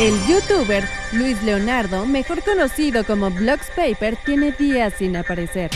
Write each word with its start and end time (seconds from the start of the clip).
El 0.00 0.12
youtuber 0.26 0.82
Luis 1.12 1.40
Leonardo, 1.44 2.04
mejor 2.04 2.42
conocido 2.42 3.04
como 3.04 3.30
Paper, 3.30 4.18
tiene 4.26 4.50
días 4.50 4.94
sin 4.98 5.16
aparecer. 5.16 5.70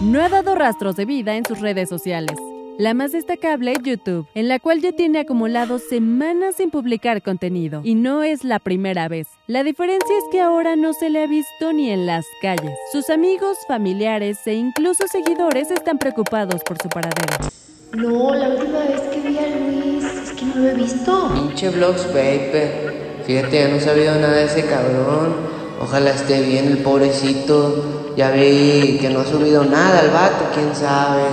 No 0.00 0.22
ha 0.22 0.28
dado 0.28 0.54
rastros 0.54 0.94
de 0.94 1.04
vida 1.04 1.34
en 1.34 1.44
sus 1.44 1.58
redes 1.58 1.88
sociales. 1.88 2.36
La 2.78 2.94
más 2.94 3.10
destacable, 3.10 3.74
YouTube, 3.82 4.28
en 4.36 4.46
la 4.46 4.60
cual 4.60 4.80
ya 4.80 4.92
tiene 4.92 5.18
acumulado 5.18 5.80
semanas 5.80 6.54
sin 6.58 6.70
publicar 6.70 7.20
contenido. 7.20 7.80
Y 7.82 7.96
no 7.96 8.22
es 8.22 8.44
la 8.44 8.60
primera 8.60 9.08
vez. 9.08 9.26
La 9.48 9.64
diferencia 9.64 10.16
es 10.16 10.24
que 10.30 10.40
ahora 10.40 10.76
no 10.76 10.92
se 10.92 11.10
le 11.10 11.24
ha 11.24 11.26
visto 11.26 11.72
ni 11.72 11.90
en 11.90 12.06
las 12.06 12.24
calles. 12.40 12.78
Sus 12.92 13.10
amigos, 13.10 13.58
familiares 13.66 14.46
e 14.46 14.54
incluso 14.54 15.08
seguidores 15.08 15.72
están 15.72 15.98
preocupados 15.98 16.62
por 16.62 16.80
su 16.80 16.88
paradero. 16.88 17.48
No, 17.96 18.32
la 18.32 18.50
última 18.50 18.78
vez 18.84 19.00
que 19.12 19.20
vi 19.22 19.38
a 19.38 19.48
Luis 19.48 20.04
es 20.04 20.30
que 20.34 20.44
no 20.44 20.54
lo 20.54 20.68
he 20.68 20.74
visto. 20.74 21.32
Pinche 21.34 21.68
Vlogs 21.70 22.04
Paper. 22.04 22.97
Fíjate, 23.28 23.60
ya 23.60 23.68
no 23.68 23.76
he 23.76 23.80
sabido 23.82 24.14
nada 24.14 24.36
de 24.36 24.44
ese 24.44 24.64
cabrón. 24.64 25.34
Ojalá 25.82 26.12
esté 26.12 26.40
bien 26.40 26.66
el 26.68 26.78
pobrecito. 26.78 28.14
Ya 28.16 28.30
vi 28.30 28.96
que 29.02 29.10
no 29.10 29.20
ha 29.20 29.26
subido 29.26 29.66
nada 29.66 29.98
al 29.98 30.08
vato, 30.08 30.46
quién 30.54 30.74
sabe. 30.74 31.24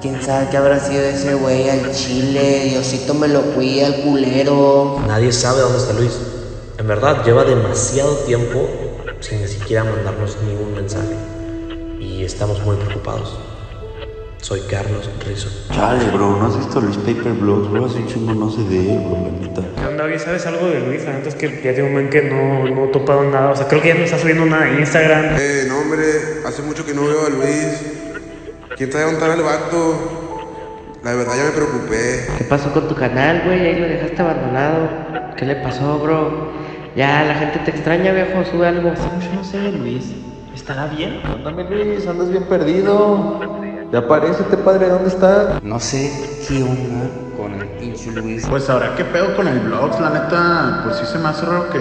Quién 0.00 0.22
sabe 0.22 0.46
qué 0.52 0.58
habrá 0.58 0.78
sido 0.78 1.02
ese 1.02 1.34
güey 1.34 1.68
al 1.68 1.90
chile. 1.90 2.66
Diosito 2.70 3.14
me 3.14 3.26
lo 3.26 3.40
cuida, 3.40 3.88
al 3.88 3.96
culero. 3.96 5.00
Nadie 5.08 5.32
sabe 5.32 5.62
dónde 5.62 5.78
está 5.78 5.92
Luis. 5.94 6.16
En 6.78 6.86
verdad, 6.86 7.24
lleva 7.24 7.42
demasiado 7.42 8.14
tiempo 8.18 8.68
sin 9.18 9.42
ni 9.42 9.48
siquiera 9.48 9.82
mandarnos 9.82 10.36
ningún 10.46 10.72
mensaje. 10.72 11.16
Y 11.98 12.22
estamos 12.22 12.62
muy 12.62 12.76
preocupados. 12.76 13.40
Soy 14.40 14.60
Carlos 14.70 15.10
Rizzo. 15.26 15.48
Chale, 15.74 16.04
bro, 16.10 16.36
¿no 16.36 16.46
has 16.46 16.56
visto 16.56 16.80
Luis 16.80 16.96
Paper 16.98 17.32
Blogs, 17.32 17.70
bro? 17.72 17.86
Hace 17.86 17.98
un 17.98 18.06
chingo 18.06 18.34
no 18.34 18.48
sé 18.52 18.62
de 18.62 18.94
él, 18.94 19.00
bro, 19.00 19.18
la 19.20 19.30
neta. 19.30 19.62
¿Qué 20.02 20.06
onda, 20.06 20.16
oye? 20.16 20.24
¿Sabes 20.24 20.46
algo 20.46 20.66
de 20.66 20.80
Luis? 20.80 21.04
La 21.04 21.12
neta 21.12 21.28
es 21.28 21.36
que 21.36 21.48
ya 21.62 21.72
tiene 21.74 21.84
un 21.84 21.92
buen 21.92 22.10
que 22.10 22.22
no, 22.22 22.64
no 22.64 22.86
he 22.86 22.88
topado 22.88 23.22
nada. 23.22 23.50
O 23.50 23.56
sea, 23.56 23.68
creo 23.68 23.80
que 23.80 23.88
ya 23.88 23.94
no 23.94 24.00
está 24.00 24.18
subiendo 24.18 24.44
nada 24.46 24.68
en 24.68 24.80
Instagram. 24.80 25.36
Eh, 25.38 25.64
no, 25.68 25.78
hombre, 25.78 26.02
hace 26.44 26.60
mucho 26.62 26.84
que 26.84 26.92
no 26.92 27.06
veo 27.06 27.26
a 27.26 27.30
Luis. 27.30 27.80
¿Quién 28.76 28.90
sabe 28.90 29.04
dónde 29.04 29.20
está 29.20 29.32
el 29.32 29.42
vato? 29.42 30.98
La 31.04 31.14
verdad 31.14 31.34
ya 31.36 31.44
me 31.44 31.50
preocupé. 31.50 32.26
¿Qué 32.36 32.44
pasó 32.44 32.72
con 32.72 32.88
tu 32.88 32.96
canal, 32.96 33.42
güey? 33.44 33.60
Ahí 33.64 33.78
lo 33.78 33.86
dejaste 33.86 34.22
abandonado. 34.22 34.88
¿Qué 35.36 35.46
le 35.46 35.54
pasó, 35.56 36.00
bro? 36.00 36.50
Ya, 36.96 37.22
la 37.22 37.34
gente 37.36 37.60
te 37.60 37.70
extraña, 37.70 38.12
viejo. 38.12 38.44
Sube 38.44 38.66
algo. 38.66 38.92
Yo 38.92 39.32
no 39.36 39.44
sé 39.44 39.58
de 39.58 39.70
Luis. 39.70 40.12
¿Estará 40.52 40.86
bien? 40.86 41.20
Ándame, 41.24 41.62
Luis, 41.62 42.08
andas 42.08 42.28
bien 42.28 42.42
perdido. 42.44 43.38
Ya 43.92 44.00
aparecete, 44.00 44.56
padre, 44.56 44.88
¿dónde 44.88 45.10
está? 45.10 45.60
No 45.62 45.78
sé 45.78 46.10
qué 46.48 46.64
onda 46.64 47.31
pinche 47.82 48.10
Luis. 48.12 48.46
Pues 48.48 48.70
ahora 48.70 48.94
qué 48.96 49.04
pedo 49.04 49.34
con 49.36 49.48
el 49.48 49.58
vlogs, 49.60 50.00
la 50.00 50.10
neta, 50.10 50.82
pues 50.84 50.96
sí 50.96 51.06
se 51.06 51.18
me 51.18 51.28
hace 51.28 51.44
raro 51.44 51.68
que 51.70 51.78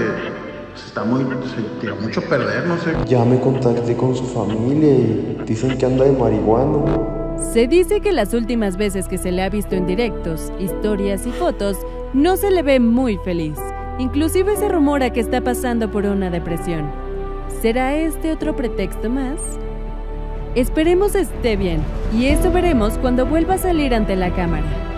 pues, 0.71 0.85
está 0.85 1.03
muy, 1.03 1.23
se 1.23 1.61
tiró 1.79 1.95
mucho 1.97 2.21
a 2.21 2.23
perder, 2.23 2.65
no 2.65 2.77
sé. 2.77 2.95
Ya 3.07 3.23
me 3.23 3.39
contacté 3.39 3.95
con 3.95 4.15
su 4.15 4.25
familia 4.25 4.89
y 4.89 5.37
dicen 5.45 5.77
que 5.77 5.85
anda 5.85 6.05
de 6.05 6.11
marihuana. 6.11 7.39
Se 7.53 7.67
dice 7.67 8.01
que 8.01 8.11
las 8.11 8.33
últimas 8.33 8.77
veces 8.77 9.07
que 9.07 9.17
se 9.17 9.31
le 9.31 9.43
ha 9.43 9.49
visto 9.49 9.75
en 9.75 9.85
directos, 9.85 10.51
historias 10.59 11.25
y 11.25 11.31
fotos, 11.31 11.77
no 12.13 12.35
se 12.35 12.51
le 12.51 12.63
ve 12.63 12.79
muy 12.79 13.17
feliz. 13.17 13.57
Inclusive 13.99 14.55
se 14.55 14.69
rumora 14.69 15.11
que 15.11 15.19
está 15.19 15.41
pasando 15.41 15.91
por 15.91 16.05
una 16.05 16.29
depresión. 16.29 16.89
¿Será 17.61 17.95
este 17.95 18.31
otro 18.31 18.55
pretexto 18.55 19.09
más? 19.09 19.39
Esperemos 20.55 21.15
esté 21.15 21.55
bien, 21.55 21.81
y 22.13 22.25
eso 22.25 22.51
veremos 22.51 22.97
cuando 22.97 23.25
vuelva 23.25 23.55
a 23.55 23.59
salir 23.59 23.93
ante 23.93 24.15
la 24.15 24.33
cámara. 24.33 24.90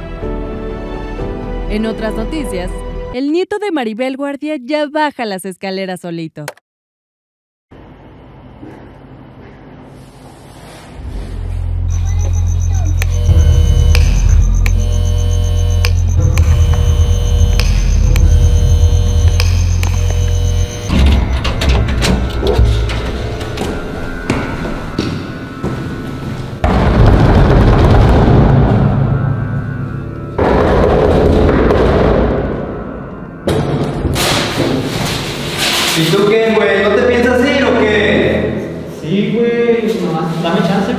En 1.73 1.87
otras 1.87 2.13
noticias, 2.13 2.69
el 3.15 3.31
nieto 3.31 3.57
de 3.57 3.71
Maribel 3.71 4.15
Guardia 4.15 4.57
ya 4.61 4.85
baja 4.87 5.25
las 5.25 5.43
escaleras 5.43 6.01
solito. 6.01 6.45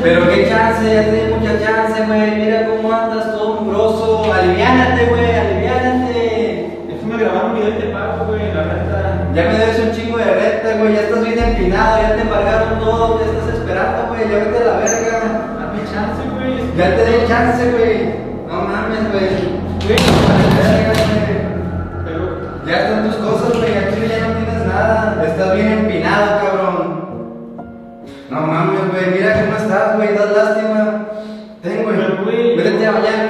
Pero 0.05 0.29
qué 0.29 0.47
chance, 0.49 0.85
ya 0.85 1.03
tienes 1.05 1.31
mucha 1.35 1.59
chance, 1.65 2.05
güey. 2.07 2.37
Mira 2.37 2.67
cómo 2.67 2.93
andas 2.93 3.33
todo 3.33 3.61
mugroso. 3.63 4.31
Aliviánate, 4.33 5.07
güey, 5.07 5.35
aliviánate. 5.35 6.79
Déjame 6.89 7.25
grabar 7.25 7.45
un 7.47 7.55
video 7.55 7.71
y 7.71 7.81
te 7.81 7.87
pago, 7.89 8.27
güey, 8.27 8.53
la 8.53 8.63
renta. 8.65 9.29
Ya 9.35 9.43
me 9.45 9.59
debes 9.59 9.79
un 9.81 9.93
chingo 9.93 10.19
de 10.19 10.25
renta, 10.25 10.77
güey. 10.79 10.95
Ya 10.95 11.01
estás 11.01 11.25
bien 11.25 11.39
empinado, 11.39 12.03
ya 12.03 12.17
te 12.17 12.21
embargaron 12.21 12.81
todo. 12.81 13.15
Te 13.17 13.25
estás 13.25 13.55
esperando, 13.55 14.09
güey. 14.09 14.29
Ya 14.29 14.39
vete 14.45 14.59
a 14.59 14.65
la 14.67 14.77
verga. 14.77 15.17
Dame 15.59 15.81
chance, 15.89 16.23
güey. 16.37 16.77
Ya 16.77 16.97
te 16.97 17.05
di 17.07 17.27
chance, 17.27 17.71
güey. 17.73 18.15
No 18.47 18.61
mames, 18.69 19.11
güey. 19.11 19.29
Güey, 19.89 19.99
Vale, 20.29 20.47
verga, 20.61 20.93
güey. 21.01 22.05
pero... 22.05 22.23
Ya 22.67 22.77
están 22.77 23.05
tus 23.09 23.17
cosas, 23.17 23.57
güey. 23.57 23.73
Aquí 23.73 24.05
ya 24.05 24.29
no 24.29 24.35
tienes 24.37 24.67
nada. 24.67 25.25
Estás 25.27 25.55
bien 25.57 25.73
empinado, 25.73 26.44
güey. 32.93 33.03
Vete 33.03 33.24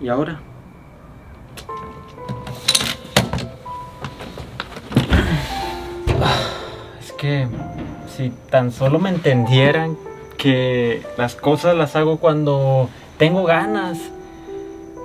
¿Y 0.00 0.08
ahora? 0.08 0.40
Es 7.00 7.12
que 7.12 7.48
si 8.16 8.30
tan 8.50 8.70
solo 8.70 8.98
me 9.00 9.10
entendieran 9.10 9.96
que 10.36 11.04
las 11.16 11.34
cosas 11.34 11.74
las 11.74 11.96
hago 11.96 12.18
cuando 12.18 12.88
tengo 13.18 13.42
ganas, 13.44 13.98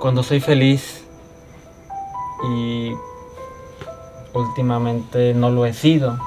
cuando 0.00 0.22
soy 0.22 0.38
feliz. 0.38 1.04
Y 2.48 2.92
últimamente 4.32 5.34
no 5.34 5.50
lo 5.50 5.66
he 5.66 5.72
sido. 5.72 6.18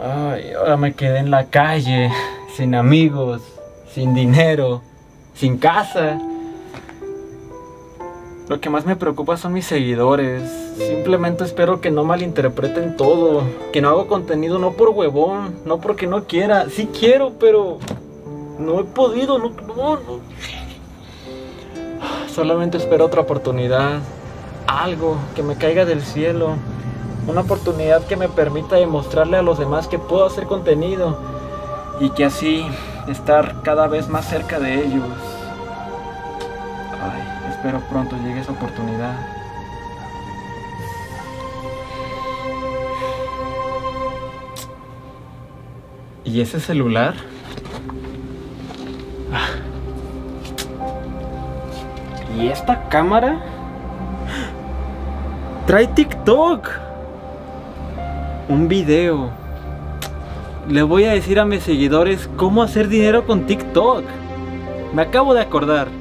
Ay, 0.00 0.52
ahora 0.52 0.76
me 0.76 0.94
quedé 0.94 1.18
en 1.18 1.32
la 1.32 1.46
calle, 1.46 2.12
sin 2.54 2.76
amigos, 2.76 3.42
sin 3.92 4.14
dinero, 4.14 4.82
sin 5.34 5.58
casa. 5.58 6.20
Lo 8.48 8.62
que 8.62 8.70
más 8.70 8.86
me 8.86 8.96
preocupa 8.96 9.36
son 9.36 9.52
mis 9.52 9.66
seguidores. 9.66 10.42
Simplemente 10.78 11.44
espero 11.44 11.82
que 11.82 11.90
no 11.90 12.04
malinterpreten 12.04 12.96
todo. 12.96 13.42
Que 13.74 13.82
no 13.82 13.90
hago 13.90 14.06
contenido 14.06 14.58
no 14.58 14.72
por 14.72 14.88
huevón, 14.88 15.58
no 15.66 15.80
porque 15.80 16.06
no 16.06 16.24
quiera. 16.24 16.70
Sí 16.70 16.88
quiero, 16.98 17.34
pero 17.38 17.76
no 18.58 18.80
he 18.80 18.84
podido, 18.84 19.38
no, 19.38 19.50
no. 19.50 19.98
Solamente 22.34 22.78
espero 22.78 23.04
otra 23.04 23.20
oportunidad. 23.20 23.98
Algo 24.66 25.18
que 25.36 25.42
me 25.42 25.56
caiga 25.56 25.84
del 25.84 26.00
cielo. 26.00 26.54
Una 27.26 27.42
oportunidad 27.42 28.06
que 28.06 28.16
me 28.16 28.30
permita 28.30 28.76
demostrarle 28.76 29.36
a 29.36 29.42
los 29.42 29.58
demás 29.58 29.88
que 29.88 29.98
puedo 29.98 30.24
hacer 30.24 30.44
contenido. 30.44 31.18
Y 32.00 32.08
que 32.10 32.24
así 32.24 32.64
estar 33.08 33.60
cada 33.62 33.88
vez 33.88 34.08
más 34.08 34.26
cerca 34.26 34.58
de 34.58 34.86
ellos. 34.86 35.27
Espero 37.58 37.80
pronto 37.90 38.16
llegue 38.18 38.38
esa 38.38 38.52
oportunidad. 38.52 39.16
¿Y 46.22 46.40
ese 46.40 46.60
celular? 46.60 47.16
Ah. 49.32 49.48
¿Y 52.38 52.46
esta 52.46 52.88
cámara? 52.88 53.40
Trae 55.66 55.88
TikTok. 55.88 56.68
Un 58.48 58.68
video. 58.68 59.30
Le 60.68 60.84
voy 60.84 61.06
a 61.06 61.10
decir 61.10 61.40
a 61.40 61.44
mis 61.44 61.64
seguidores 61.64 62.30
cómo 62.36 62.62
hacer 62.62 62.86
dinero 62.86 63.26
con 63.26 63.46
TikTok. 63.46 64.04
Me 64.94 65.02
acabo 65.02 65.34
de 65.34 65.40
acordar. 65.40 65.97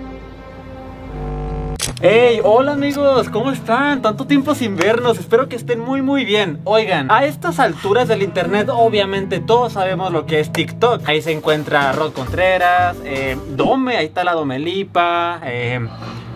Hey, 2.00 2.42
hola 2.44 2.74
amigos, 2.74 3.28
¿cómo 3.30 3.50
están? 3.50 4.04
Tanto 4.04 4.28
tiempo 4.28 4.54
sin 4.54 4.76
vernos, 4.76 5.18
espero 5.18 5.50
que 5.50 5.56
estén 5.56 5.80
muy 5.80 6.04
muy 6.04 6.26
bien. 6.26 6.60
Oigan, 6.64 7.10
a 7.10 7.26
estas 7.26 7.60
alturas 7.60 8.08
del 8.08 8.22
internet 8.22 8.70
obviamente 8.72 9.40
todos 9.40 9.74
sabemos 9.74 10.12
lo 10.12 10.28
que 10.28 10.40
es 10.40 10.54
TikTok. 10.54 11.02
Ahí 11.10 11.24
se 11.24 11.32
encuentra 11.32 11.92
Rod 11.94 12.14
Contreras, 12.14 12.98
eh, 13.04 13.36
Dome, 13.50 13.98
ahí 13.98 14.06
está 14.06 14.24
la 14.24 14.34
Domelipa, 14.34 15.42
eh, 15.44 15.88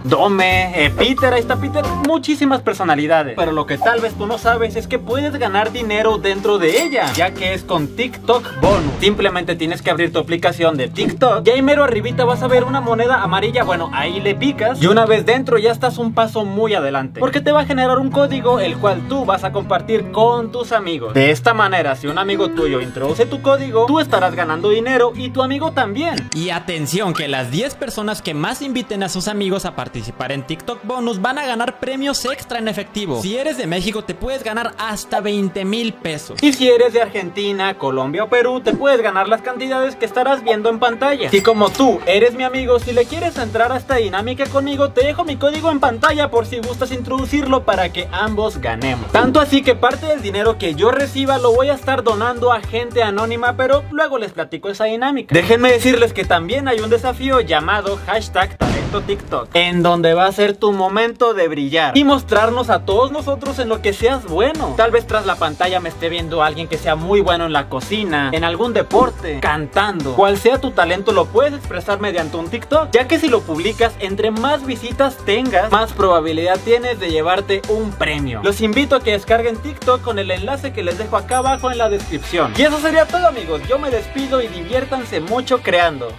Dome, 0.03 0.83
eh, 0.83 0.89
Peter, 0.89 1.31
ahí 1.31 1.41
está 1.41 1.57
Peter, 1.57 1.85
muchísimas 2.07 2.61
personalidades. 2.61 3.35
Pero 3.37 3.51
lo 3.51 3.67
que 3.67 3.77
tal 3.77 4.01
vez 4.01 4.15
tú 4.15 4.25
no 4.25 4.39
sabes 4.39 4.75
es 4.75 4.87
que 4.87 4.97
puedes 4.97 5.37
ganar 5.37 5.71
dinero 5.71 6.17
dentro 6.17 6.57
de 6.57 6.81
ella, 6.81 7.13
ya 7.13 7.31
que 7.31 7.53
es 7.53 7.63
con 7.63 7.95
TikTok 7.95 8.59
Bonus. 8.61 8.93
Simplemente 8.99 9.55
tienes 9.55 9.83
que 9.83 9.91
abrir 9.91 10.11
tu 10.11 10.17
aplicación 10.17 10.75
de 10.75 10.87
TikTok 10.87 11.45
y 11.45 11.51
ahí 11.51 11.61
mero 11.61 11.83
arribita 11.83 12.25
vas 12.25 12.41
a 12.41 12.47
ver 12.47 12.63
una 12.63 12.81
moneda 12.81 13.21
amarilla. 13.21 13.63
Bueno, 13.63 13.91
ahí 13.93 14.19
le 14.19 14.33
picas 14.33 14.81
y 14.81 14.87
una 14.87 15.05
vez 15.05 15.25
dentro 15.25 15.59
ya 15.59 15.71
estás 15.71 15.99
un 15.99 16.13
paso 16.13 16.45
muy 16.45 16.73
adelante. 16.73 17.19
Porque 17.19 17.39
te 17.39 17.51
va 17.51 17.61
a 17.61 17.65
generar 17.65 17.99
un 17.99 18.09
código 18.09 18.59
el 18.59 18.77
cual 18.77 19.07
tú 19.07 19.25
vas 19.25 19.43
a 19.43 19.51
compartir 19.51 20.11
con 20.11 20.51
tus 20.51 20.71
amigos. 20.71 21.13
De 21.13 21.29
esta 21.29 21.53
manera, 21.53 21.95
si 21.95 22.07
un 22.07 22.17
amigo 22.17 22.49
tuyo 22.49 22.81
introduce 22.81 23.27
tu 23.27 23.41
código, 23.43 23.85
tú 23.85 23.99
estarás 23.99 24.33
ganando 24.33 24.69
dinero 24.69 25.13
y 25.15 25.29
tu 25.29 25.43
amigo 25.43 25.73
también. 25.73 26.15
Y 26.33 26.49
atención, 26.49 27.13
que 27.13 27.27
las 27.27 27.51
10 27.51 27.75
personas 27.75 28.23
que 28.23 28.33
más 28.33 28.63
inviten 28.63 29.03
a 29.03 29.09
sus 29.09 29.27
amigos 29.27 29.65
a 29.65 29.75
participar 29.75 29.90
en 29.93 30.43
TikTok 30.43 30.79
Bonus 30.83 31.21
van 31.21 31.37
a 31.37 31.45
ganar 31.45 31.79
premios 31.79 32.23
extra 32.25 32.59
en 32.59 32.67
efectivo. 32.67 33.21
Si 33.21 33.37
eres 33.37 33.57
de 33.57 33.67
México, 33.67 34.03
te 34.03 34.13
puedes 34.13 34.43
ganar 34.43 34.73
hasta 34.77 35.19
20 35.19 35.65
mil 35.65 35.93
pesos. 35.93 36.41
Y 36.41 36.53
si 36.53 36.69
eres 36.69 36.93
de 36.93 37.01
Argentina, 37.01 37.77
Colombia 37.77 38.23
o 38.23 38.29
Perú, 38.29 38.61
te 38.61 38.73
puedes 38.73 39.01
ganar 39.01 39.27
las 39.27 39.41
cantidades 39.41 39.95
que 39.95 40.05
estarás 40.05 40.43
viendo 40.43 40.69
en 40.69 40.79
pantalla. 40.79 41.29
Y 41.31 41.41
como 41.41 41.69
tú 41.69 41.99
eres 42.05 42.33
mi 42.33 42.43
amigo, 42.43 42.79
si 42.79 42.93
le 42.93 43.05
quieres 43.05 43.37
entrar 43.37 43.71
a 43.71 43.77
esta 43.77 43.95
dinámica 43.95 44.45
conmigo, 44.45 44.91
te 44.91 45.05
dejo 45.05 45.25
mi 45.25 45.35
código 45.35 45.71
en 45.71 45.79
pantalla 45.79 46.31
por 46.31 46.45
si 46.45 46.59
gustas 46.59 46.91
introducirlo 46.91 47.63
para 47.63 47.91
que 47.91 48.07
ambos 48.11 48.59
ganemos. 48.59 49.11
Tanto 49.11 49.39
así 49.39 49.61
que 49.61 49.75
parte 49.75 50.05
del 50.05 50.21
dinero 50.21 50.57
que 50.57 50.75
yo 50.75 50.91
reciba 50.91 51.37
lo 51.37 51.53
voy 51.53 51.69
a 51.69 51.73
estar 51.73 52.03
donando 52.03 52.53
a 52.53 52.61
gente 52.61 53.03
anónima, 53.03 53.57
pero 53.57 53.83
luego 53.91 54.17
les 54.17 54.31
platico 54.31 54.69
esa 54.69 54.85
dinámica. 54.85 55.33
Déjenme 55.33 55.71
decirles 55.71 56.13
que 56.13 56.23
también 56.23 56.67
hay 56.67 56.79
un 56.79 56.89
desafío 56.89 57.41
llamado 57.41 57.99
hashtag 58.05 58.57
talento 58.57 59.01
TikTok, 59.01 59.49
en 59.53 59.80
donde 59.83 60.13
va 60.13 60.25
a 60.25 60.31
ser 60.31 60.55
tu 60.55 60.71
momento 60.71 61.33
de 61.33 61.47
brillar 61.47 61.97
y 61.97 62.03
mostrarnos 62.03 62.69
a 62.69 62.85
todos 62.85 63.11
nosotros 63.11 63.59
en 63.59 63.69
lo 63.69 63.81
que 63.81 63.93
seas 63.93 64.25
bueno. 64.25 64.73
Tal 64.77 64.91
vez 64.91 65.07
tras 65.07 65.25
la 65.25 65.35
pantalla 65.35 65.79
me 65.79 65.89
esté 65.89 66.09
viendo 66.09 66.43
alguien 66.43 66.67
que 66.67 66.77
sea 66.77 66.95
muy 66.95 67.21
bueno 67.21 67.45
en 67.45 67.53
la 67.53 67.69
cocina, 67.69 68.29
en 68.33 68.43
algún 68.43 68.73
deporte, 68.73 69.39
cantando. 69.39 70.15
Cual 70.15 70.37
sea 70.37 70.59
tu 70.59 70.71
talento 70.71 71.11
lo 71.11 71.25
puedes 71.25 71.53
expresar 71.53 71.99
mediante 71.99 72.37
un 72.37 72.49
TikTok, 72.49 72.91
ya 72.91 73.07
que 73.07 73.19
si 73.19 73.27
lo 73.27 73.41
publicas, 73.41 73.93
entre 73.99 74.31
más 74.31 74.65
visitas 74.65 75.17
tengas, 75.25 75.71
más 75.71 75.93
probabilidad 75.93 76.59
tienes 76.63 76.99
de 76.99 77.11
llevarte 77.11 77.61
un 77.69 77.91
premio. 77.91 78.41
Los 78.43 78.61
invito 78.61 78.95
a 78.95 79.01
que 79.01 79.11
descarguen 79.11 79.57
TikTok 79.57 80.01
con 80.01 80.19
el 80.19 80.31
enlace 80.31 80.73
que 80.73 80.83
les 80.83 80.97
dejo 80.97 81.17
acá 81.17 81.37
abajo 81.37 81.71
en 81.71 81.77
la 81.77 81.89
descripción. 81.89 82.53
Y 82.57 82.63
eso 82.63 82.79
sería 82.79 83.05
todo 83.05 83.27
amigos, 83.27 83.61
yo 83.67 83.79
me 83.79 83.89
despido 83.89 84.41
y 84.41 84.47
diviértanse 84.47 85.19
mucho 85.19 85.61
creando. 85.61 86.09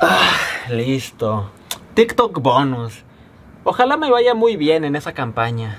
Ah, 0.00 0.36
listo. 0.68 1.50
TikTok 1.96 2.42
bonus. 2.42 3.04
Ojalá 3.64 3.96
me 3.96 4.10
vaya 4.10 4.34
muy 4.34 4.58
bien 4.58 4.84
en 4.84 4.96
esa 4.96 5.14
campaña. 5.14 5.78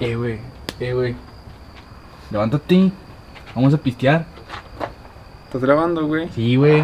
Eh, 0.00 0.16
güey, 0.16 0.40
eh, 0.80 0.92
güey. 0.92 1.14
Levántate. 2.32 2.90
Vamos 3.54 3.72
a 3.74 3.78
pistear. 3.78 4.26
¿Estás 5.44 5.62
grabando, 5.62 6.08
güey? 6.08 6.28
Sí, 6.30 6.56
güey. 6.56 6.82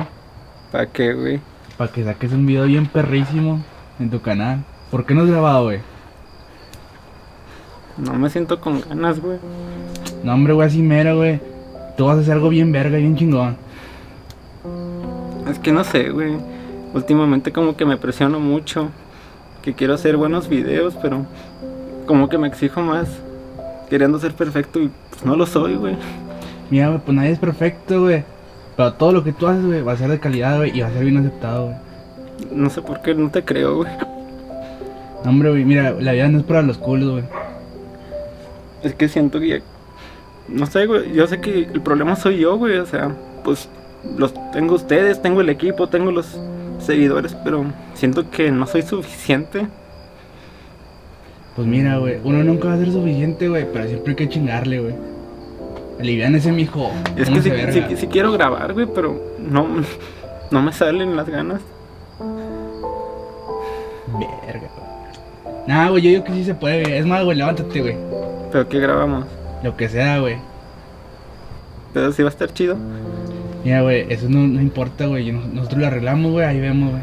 ¿Para 0.70 0.86
qué, 0.86 1.12
güey? 1.12 1.40
Para 1.76 1.90
que 1.90 2.04
saques 2.04 2.30
un 2.30 2.46
video 2.46 2.66
bien 2.66 2.86
perrísimo 2.86 3.64
en 3.98 4.10
tu 4.10 4.22
canal. 4.22 4.64
¿Por 4.92 5.04
qué 5.06 5.14
no 5.14 5.22
has 5.22 5.28
grabado, 5.28 5.64
güey? 5.64 5.80
No 7.96 8.14
me 8.14 8.30
siento 8.30 8.60
con 8.60 8.80
ganas, 8.80 9.18
güey. 9.18 9.40
No, 10.22 10.34
hombre, 10.34 10.52
güey, 10.52 10.68
así 10.68 10.82
mero, 10.82 11.16
güey. 11.16 11.49
Tú 11.96 12.06
vas 12.06 12.18
a 12.18 12.20
hacer 12.20 12.34
algo 12.34 12.48
bien 12.48 12.72
verga, 12.72 12.98
bien 12.98 13.16
chingón. 13.16 13.56
Es 15.50 15.58
que 15.58 15.72
no 15.72 15.84
sé, 15.84 16.10
güey. 16.10 16.36
Últimamente 16.94 17.52
como 17.52 17.76
que 17.76 17.84
me 17.84 17.96
presiono 17.96 18.40
mucho. 18.40 18.90
Que 19.62 19.74
quiero 19.74 19.94
hacer 19.94 20.16
buenos 20.16 20.48
videos, 20.48 20.96
pero 21.02 21.26
como 22.06 22.28
que 22.28 22.38
me 22.38 22.48
exijo 22.48 22.80
más. 22.80 23.08
Queriendo 23.88 24.18
ser 24.18 24.32
perfecto 24.32 24.80
y 24.80 24.90
pues 25.10 25.24
no 25.24 25.36
lo 25.36 25.46
soy, 25.46 25.74
güey. 25.74 25.96
Mira, 26.70 26.88
güey, 26.88 27.00
pues 27.00 27.16
nadie 27.16 27.32
es 27.32 27.38
perfecto, 27.38 28.02
güey. 28.02 28.24
Pero 28.76 28.92
todo 28.94 29.12
lo 29.12 29.24
que 29.24 29.32
tú 29.32 29.46
haces, 29.46 29.64
güey, 29.64 29.82
va 29.82 29.92
a 29.92 29.96
ser 29.96 30.10
de 30.10 30.20
calidad, 30.20 30.56
güey, 30.56 30.76
y 30.76 30.80
va 30.80 30.86
a 30.88 30.92
ser 30.92 31.04
bien 31.04 31.16
aceptado, 31.18 31.66
güey. 31.66 31.76
No 32.52 32.70
sé 32.70 32.80
por 32.80 33.02
qué 33.02 33.14
no 33.14 33.30
te 33.30 33.44
creo, 33.44 33.76
güey. 33.76 33.90
No, 35.24 35.30
hombre, 35.30 35.50
güey, 35.50 35.64
mira, 35.64 35.90
la 35.92 36.12
vida 36.12 36.28
no 36.28 36.38
es 36.38 36.44
para 36.44 36.62
los 36.62 36.78
culos, 36.78 37.10
güey. 37.10 37.24
Es 38.82 38.94
que 38.94 39.08
siento 39.08 39.40
que 39.40 39.48
ya... 39.48 39.60
No 40.50 40.66
sé, 40.66 40.86
güey, 40.86 41.12
yo 41.12 41.26
sé 41.26 41.40
que 41.40 41.60
el 41.72 41.80
problema 41.80 42.16
soy 42.16 42.38
yo, 42.38 42.56
güey, 42.56 42.78
o 42.78 42.86
sea, 42.86 43.14
pues 43.44 43.68
los 44.16 44.32
tengo 44.52 44.74
ustedes, 44.74 45.22
tengo 45.22 45.40
el 45.40 45.48
equipo, 45.48 45.88
tengo 45.88 46.10
los 46.10 46.38
seguidores, 46.80 47.36
pero 47.44 47.64
siento 47.94 48.28
que 48.30 48.50
no 48.50 48.66
soy 48.66 48.82
suficiente. 48.82 49.66
Pues 51.56 51.66
mira, 51.68 51.98
güey, 51.98 52.18
uno 52.24 52.42
nunca 52.42 52.68
va 52.68 52.74
a 52.74 52.78
ser 52.78 52.90
suficiente, 52.92 53.48
güey, 53.48 53.66
pero 53.72 53.86
siempre 53.86 54.10
hay 54.12 54.16
que 54.16 54.28
chingarle, 54.28 54.80
güey. 54.80 54.94
Alivian 56.00 56.34
ese 56.34 56.50
mijo. 56.50 56.90
Es 57.16 57.28
que 57.28 57.42
sí, 57.42 57.50
sí- 57.72 57.96
sí 57.96 58.06
quiero 58.06 58.32
grabar, 58.32 58.72
güey, 58.72 58.86
pero 58.94 59.20
no, 59.38 59.66
no 60.50 60.62
me 60.62 60.72
salen 60.72 61.14
las 61.16 61.28
ganas. 61.28 61.60
Verga, 64.18 64.68
güey. 64.76 65.66
Nah, 65.68 65.90
güey, 65.90 66.02
yo 66.02 66.10
digo 66.10 66.24
que 66.24 66.32
sí 66.32 66.44
se 66.44 66.54
puede, 66.54 66.82
güey. 66.82 66.96
Es 66.98 67.06
más, 67.06 67.24
güey, 67.24 67.36
levántate, 67.36 67.80
güey. 67.80 67.96
¿Pero 68.50 68.68
qué 68.68 68.80
grabamos? 68.80 69.26
Lo 69.62 69.76
que 69.76 69.88
sea, 69.88 70.18
güey. 70.20 70.36
Pero 71.92 72.12
sí 72.12 72.22
va 72.22 72.28
a 72.28 72.32
estar 72.32 72.52
chido. 72.52 72.76
Mira, 73.64 73.82
güey, 73.82 74.06
eso 74.12 74.26
no, 74.28 74.38
no 74.46 74.60
importa, 74.60 75.06
güey. 75.06 75.30
Nos- 75.32 75.46
Nosotros 75.46 75.80
lo 75.80 75.86
arreglamos, 75.86 76.32
güey, 76.32 76.46
ahí 76.46 76.60
vemos, 76.60 76.90
güey. 76.92 77.02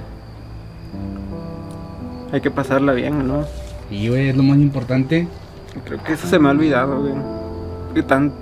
Hay 2.32 2.42
que 2.42 2.52
pasarla 2.52 2.94
bien, 2.94 3.28
¿no? 3.28 3.46
Y, 3.90 4.10
güey, 4.10 4.30
es 4.30 4.36
lo 4.36 4.44
más 4.44 4.58
importante. 4.58 5.28
Creo 5.86 6.04
que 6.04 6.14
eso 6.14 6.28
se 6.28 6.40
me 6.40 6.48
ha 6.48 6.52
olvidado, 6.52 7.02
güey. 7.02 7.14
Que 7.94 8.04
tan 8.04 8.34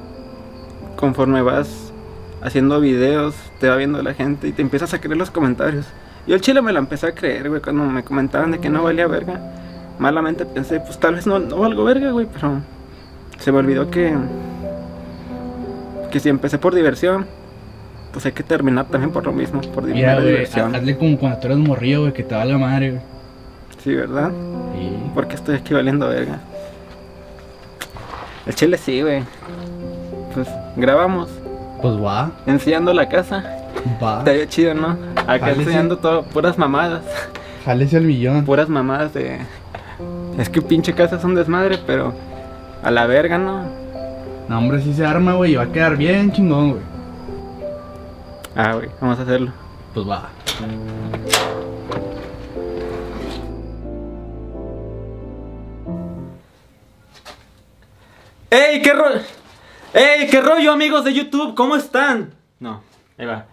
conforme 0.95 1.41
vas 1.41 1.91
haciendo 2.41 2.79
videos, 2.79 3.35
te 3.59 3.67
va 3.69 3.75
viendo 3.75 4.01
la 4.01 4.13
gente 4.13 4.47
y 4.47 4.51
te 4.53 4.61
empiezas 4.61 4.93
a 4.93 5.01
creer 5.01 5.17
los 5.17 5.29
comentarios. 5.31 5.85
Yo 6.27 6.35
el 6.35 6.41
chile 6.41 6.61
me 6.61 6.71
la 6.73 6.79
empecé 6.79 7.07
a 7.07 7.15
creer, 7.15 7.49
güey, 7.49 7.61
cuando 7.61 7.83
me 7.85 8.03
comentaban 8.03 8.51
de 8.51 8.59
que 8.59 8.69
no 8.69 8.83
valía 8.83 9.07
verga. 9.07 9.39
Malamente 9.99 10.45
pensé, 10.45 10.79
pues 10.79 10.99
tal 10.99 11.15
vez 11.15 11.27
no, 11.27 11.39
no 11.39 11.57
valgo 11.57 11.83
verga, 11.83 12.11
güey, 12.11 12.27
pero 12.31 12.61
se 13.39 13.51
me 13.51 13.59
olvidó 13.59 13.89
que 13.89 14.13
que 16.11 16.19
si 16.19 16.29
empecé 16.29 16.57
por 16.57 16.73
diversión, 16.73 17.25
pues 18.13 18.25
hay 18.25 18.31
que 18.31 18.43
terminar 18.43 18.85
también 18.85 19.11
por 19.11 19.25
lo 19.25 19.33
mismo, 19.33 19.59
por 19.61 19.83
Mira, 19.83 20.13
güey, 20.15 20.27
diversión. 20.27 20.73
hazle 20.73 20.97
como 20.97 21.17
cuando 21.17 21.39
tú 21.39 21.47
eres 21.47 21.57
morrillo, 21.57 22.01
güey, 22.01 22.13
que 22.13 22.23
te 22.23 22.33
valga 22.35 22.57
madre, 22.57 22.91
güey. 22.91 23.01
Sí, 23.83 23.93
¿verdad? 23.93 24.31
Sí. 24.73 24.89
Porque 25.13 25.35
estoy 25.35 25.55
aquí 25.57 25.73
valiendo 25.73 26.07
verga. 26.07 26.39
El 28.45 28.55
chile 28.55 28.77
sí, 28.77 29.01
güey. 29.01 29.23
Pues 30.33 30.47
grabamos. 30.77 31.29
Pues 31.81 31.95
va, 32.01 32.31
Enseñando 32.45 32.93
la 32.93 33.09
casa. 33.09 33.43
va. 34.01 34.19
Estaría 34.19 34.47
chido, 34.47 34.73
¿no? 34.73 34.97
Acá 35.17 35.39
Jálese. 35.39 35.61
enseñando 35.63 35.97
todo, 35.97 36.23
puras 36.23 36.57
mamadas. 36.57 37.03
Jálese 37.65 37.97
al 37.97 38.03
millón. 38.03 38.45
Puras 38.45 38.69
mamadas 38.69 39.13
de. 39.13 39.39
Es 40.37 40.49
que 40.49 40.61
pinche 40.61 40.93
casa 40.93 41.17
es 41.17 41.23
un 41.23 41.35
desmadre, 41.35 41.77
pero. 41.85 42.13
A 42.85 42.91
la 42.91 43.07
verga, 43.07 43.39
¿no? 43.39 43.63
No, 44.47 44.59
hombre, 44.59 44.79
si 44.79 44.93
se 44.93 45.03
arma, 45.03 45.33
güey. 45.33 45.53
y 45.53 45.55
Va 45.55 45.63
a 45.63 45.71
quedar 45.71 45.97
bien 45.97 46.31
chingón, 46.31 46.73
güey. 46.73 46.83
Ah, 48.55 48.73
güey, 48.75 48.89
vamos 49.01 49.17
a 49.17 49.23
hacerlo. 49.23 49.51
Pues 49.91 50.07
va. 50.07 50.29
¡Ey, 58.51 58.83
qué 58.83 58.93
rollo! 58.93 59.21
¡Ey, 59.91 60.27
qué 60.29 60.41
rollo, 60.41 60.71
amigos 60.71 61.03
de 61.05 61.13
YouTube! 61.15 61.55
¿Cómo 61.55 61.75
están? 61.75 62.35
No, 62.59 62.83
ahí 63.17 63.25
va. 63.25 63.47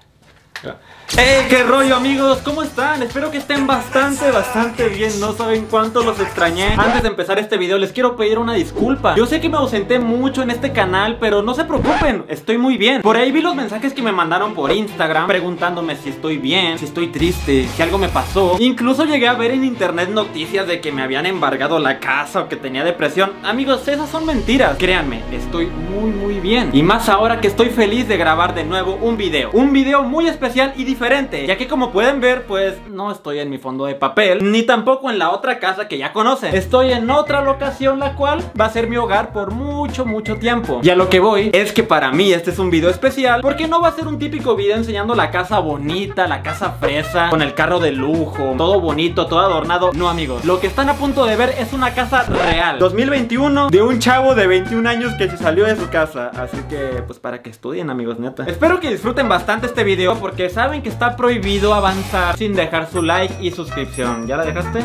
ahí 0.62 0.68
va. 0.68 0.76
¡Ey, 1.18 1.46
qué 1.50 1.62
rollo, 1.62 1.96
amigos! 1.96 2.38
¿Cómo 2.42 2.62
están? 2.62 3.02
Espero 3.02 3.30
que 3.30 3.36
estén 3.36 3.66
bastante, 3.66 4.30
bastante 4.30 4.88
bien. 4.88 5.20
No 5.20 5.34
saben 5.34 5.66
cuánto 5.70 6.02
los 6.02 6.18
extrañé. 6.18 6.72
Antes 6.78 7.02
de 7.02 7.08
empezar 7.08 7.38
este 7.38 7.58
video, 7.58 7.76
les 7.76 7.92
quiero 7.92 8.16
pedir 8.16 8.38
una 8.38 8.54
disculpa. 8.54 9.14
Yo 9.14 9.26
sé 9.26 9.38
que 9.38 9.50
me 9.50 9.58
ausenté 9.58 9.98
mucho 9.98 10.40
en 10.40 10.50
este 10.50 10.72
canal, 10.72 11.18
pero 11.20 11.42
no 11.42 11.52
se 11.52 11.64
preocupen, 11.64 12.24
estoy 12.28 12.56
muy 12.56 12.78
bien. 12.78 13.02
Por 13.02 13.18
ahí 13.18 13.30
vi 13.30 13.42
los 13.42 13.54
mensajes 13.54 13.92
que 13.92 14.00
me 14.00 14.10
mandaron 14.10 14.54
por 14.54 14.72
Instagram 14.72 15.26
preguntándome 15.26 15.96
si 15.96 16.08
estoy 16.08 16.38
bien, 16.38 16.78
si 16.78 16.86
estoy 16.86 17.08
triste, 17.08 17.68
si 17.68 17.82
algo 17.82 17.98
me 17.98 18.08
pasó. 18.08 18.56
Incluso 18.58 19.04
llegué 19.04 19.28
a 19.28 19.34
ver 19.34 19.50
en 19.50 19.64
internet 19.64 20.08
noticias 20.08 20.66
de 20.66 20.80
que 20.80 20.92
me 20.92 21.02
habían 21.02 21.26
embargado 21.26 21.78
la 21.78 22.00
casa 22.00 22.40
o 22.40 22.48
que 22.48 22.56
tenía 22.56 22.84
depresión. 22.84 23.32
Amigos, 23.44 23.86
esas 23.86 24.08
son 24.08 24.24
mentiras. 24.24 24.78
Créanme, 24.78 25.20
estoy 25.30 25.66
muy, 25.66 26.10
muy 26.10 26.40
bien. 26.40 26.70
Y 26.72 26.82
más 26.82 27.10
ahora 27.10 27.38
que 27.38 27.48
estoy 27.48 27.68
feliz 27.68 28.08
de 28.08 28.16
grabar 28.16 28.54
de 28.54 28.64
nuevo 28.64 28.94
un 28.94 29.18
video. 29.18 29.50
Un 29.52 29.74
video 29.74 30.04
muy 30.04 30.26
especial 30.26 30.72
y 30.74 30.84
diferente. 30.84 31.01
Ya 31.46 31.56
que 31.56 31.66
como 31.66 31.90
pueden 31.90 32.20
ver, 32.20 32.44
pues 32.46 32.74
no 32.88 33.10
estoy 33.10 33.40
en 33.40 33.50
mi 33.50 33.58
fondo 33.58 33.86
de 33.86 33.94
papel, 33.94 34.52
ni 34.52 34.62
tampoco 34.62 35.10
en 35.10 35.18
la 35.18 35.30
otra 35.30 35.58
casa 35.58 35.88
que 35.88 35.98
ya 35.98 36.12
conocen. 36.12 36.54
Estoy 36.54 36.92
en 36.92 37.10
otra 37.10 37.40
locación, 37.40 37.98
la 37.98 38.14
cual 38.14 38.40
va 38.58 38.66
a 38.66 38.70
ser 38.70 38.88
mi 38.88 38.96
hogar 38.96 39.32
por 39.32 39.50
mucho, 39.50 40.04
mucho 40.04 40.36
tiempo. 40.36 40.80
Y 40.82 40.90
a 40.90 40.94
lo 40.94 41.08
que 41.08 41.18
voy 41.18 41.50
es 41.52 41.72
que 41.72 41.82
para 41.82 42.12
mí 42.12 42.32
este 42.32 42.50
es 42.50 42.58
un 42.58 42.70
video 42.70 42.88
especial, 42.88 43.40
porque 43.40 43.66
no 43.66 43.80
va 43.80 43.88
a 43.88 43.92
ser 43.92 44.06
un 44.06 44.18
típico 44.18 44.54
video 44.54 44.76
enseñando 44.76 45.14
la 45.14 45.30
casa 45.30 45.58
bonita, 45.58 46.28
la 46.28 46.42
casa 46.42 46.72
fresa, 46.72 47.30
con 47.30 47.42
el 47.42 47.54
carro 47.54 47.80
de 47.80 47.92
lujo, 47.92 48.54
todo 48.56 48.80
bonito, 48.80 49.26
todo 49.26 49.40
adornado. 49.40 49.90
No, 49.94 50.08
amigos, 50.08 50.44
lo 50.44 50.60
que 50.60 50.68
están 50.68 50.88
a 50.88 50.94
punto 50.94 51.26
de 51.26 51.34
ver 51.36 51.54
es 51.58 51.72
una 51.72 51.94
casa 51.94 52.22
real. 52.22 52.78
2021 52.78 53.70
de 53.70 53.82
un 53.82 53.98
chavo 53.98 54.34
de 54.34 54.46
21 54.46 54.88
años 54.88 55.14
que 55.14 55.28
se 55.28 55.36
salió 55.36 55.64
de 55.64 55.76
su 55.76 55.88
casa. 55.88 56.30
Así 56.36 56.58
que, 56.68 57.02
pues 57.06 57.18
para 57.18 57.42
que 57.42 57.50
estudien, 57.50 57.90
amigos, 57.90 58.18
neta. 58.18 58.44
Espero 58.46 58.78
que 58.78 58.90
disfruten 58.90 59.28
bastante 59.28 59.66
este 59.66 59.84
video, 59.84 60.14
porque 60.16 60.48
saben 60.48 60.82
que 60.82 60.91
está 60.92 61.16
prohibido 61.16 61.74
avanzar 61.74 62.36
sin 62.36 62.54
dejar 62.54 62.88
su 62.90 63.02
like 63.02 63.34
y 63.40 63.50
suscripción. 63.50 64.26
¿Ya 64.26 64.36
la 64.36 64.44
dejaste? 64.44 64.84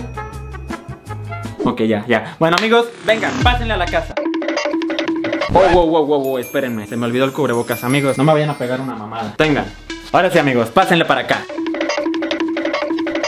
Ok, 1.64 1.82
ya, 1.82 2.06
ya. 2.08 2.36
Bueno, 2.40 2.56
amigos, 2.58 2.88
vengan, 3.06 3.32
pásenle 3.44 3.74
a 3.74 3.78
la 3.78 3.86
casa. 3.86 4.16
Oh, 5.54 5.70
wow, 5.74 5.88
wow, 5.88 6.06
wow, 6.06 6.24
wow, 6.24 6.38
espérenme. 6.38 6.88
Se 6.88 6.96
me 6.96 7.06
olvidó 7.06 7.26
el 7.26 7.34
cubrebocas, 7.34 7.84
amigos. 7.84 8.18
No 8.18 8.24
me 8.24 8.34
vayan 8.34 8.50
a 8.50 8.58
pegar 8.58 8.80
una 8.80 8.96
mamada. 8.96 9.36
Vengan. 9.38 9.66
Ahora 10.12 10.32
sí, 10.32 10.40
amigos, 10.40 10.70
pásenle 10.70 11.06
para 11.06 11.22
acá. 11.22 11.44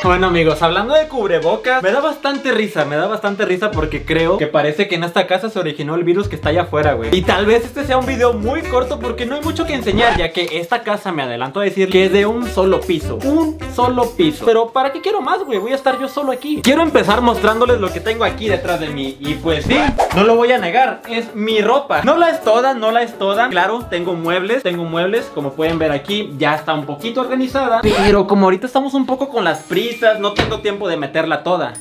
Bueno 0.09 0.25
amigos, 0.25 0.63
hablando 0.63 0.95
de 0.95 1.07
cubrebocas, 1.07 1.83
me 1.83 1.91
da 1.91 2.01
bastante 2.01 2.51
risa, 2.51 2.83
me 2.83 2.95
da 2.95 3.05
bastante 3.05 3.45
risa 3.45 3.69
porque 3.69 4.05
creo 4.05 4.39
que 4.39 4.47
parece 4.47 4.87
que 4.87 4.95
en 4.95 5.03
esta 5.03 5.27
casa 5.27 5.51
se 5.51 5.59
originó 5.59 5.93
el 5.93 6.03
virus 6.03 6.27
que 6.27 6.35
está 6.35 6.49
allá 6.49 6.63
afuera, 6.63 6.93
güey. 6.93 7.15
Y 7.15 7.21
tal 7.21 7.45
vez 7.45 7.63
este 7.63 7.85
sea 7.85 7.99
un 7.99 8.07
video 8.07 8.33
muy 8.33 8.63
corto 8.63 8.99
porque 8.99 9.27
no 9.27 9.35
hay 9.35 9.41
mucho 9.41 9.67
que 9.67 9.75
enseñar, 9.75 10.17
ya 10.17 10.31
que 10.31 10.49
esta 10.53 10.81
casa, 10.81 11.11
me 11.11 11.21
adelanto 11.21 11.59
a 11.59 11.63
decir, 11.63 11.91
que 11.91 12.05
es 12.05 12.11
de 12.11 12.25
un 12.25 12.49
solo 12.49 12.81
piso. 12.81 13.19
Un 13.23 13.59
solo 13.75 14.09
piso. 14.17 14.45
Pero 14.47 14.69
¿para 14.69 14.91
qué 14.91 14.99
quiero 14.99 15.21
más, 15.21 15.43
güey? 15.43 15.59
Voy 15.59 15.73
a 15.73 15.75
estar 15.75 15.99
yo 15.99 16.07
solo 16.07 16.31
aquí. 16.31 16.59
Quiero 16.63 16.81
empezar 16.81 17.21
mostrándoles 17.21 17.79
lo 17.79 17.93
que 17.93 17.99
tengo 17.99 18.23
aquí 18.23 18.49
detrás 18.49 18.79
de 18.79 18.89
mí. 18.89 19.15
Y 19.19 19.35
pues 19.35 19.65
sí, 19.65 19.77
no 20.15 20.23
lo 20.23 20.35
voy 20.35 20.51
a 20.51 20.57
negar, 20.57 21.03
es 21.07 21.35
mi 21.35 21.61
ropa. 21.61 22.01
No 22.01 22.17
la 22.17 22.31
es 22.31 22.43
toda, 22.43 22.73
no 22.73 22.89
la 22.89 23.03
es 23.03 23.15
toda. 23.19 23.47
Claro, 23.49 23.85
tengo 23.91 24.15
muebles, 24.15 24.63
tengo 24.63 24.85
muebles, 24.85 25.29
como 25.35 25.53
pueden 25.53 25.77
ver 25.77 25.91
aquí, 25.91 26.33
ya 26.39 26.55
está 26.55 26.73
un 26.73 26.87
poquito 26.87 27.21
organizada. 27.21 27.81
Pero 27.83 28.25
como 28.25 28.47
ahorita 28.47 28.65
estamos 28.65 28.95
un 28.95 29.05
poco 29.05 29.29
con 29.29 29.43
las 29.43 29.59
prisas, 29.59 29.98
no 30.19 30.33
tengo 30.33 30.61
tiempo 30.61 30.87
de 30.87 30.97
meterla 30.97 31.43
toda. 31.43 31.73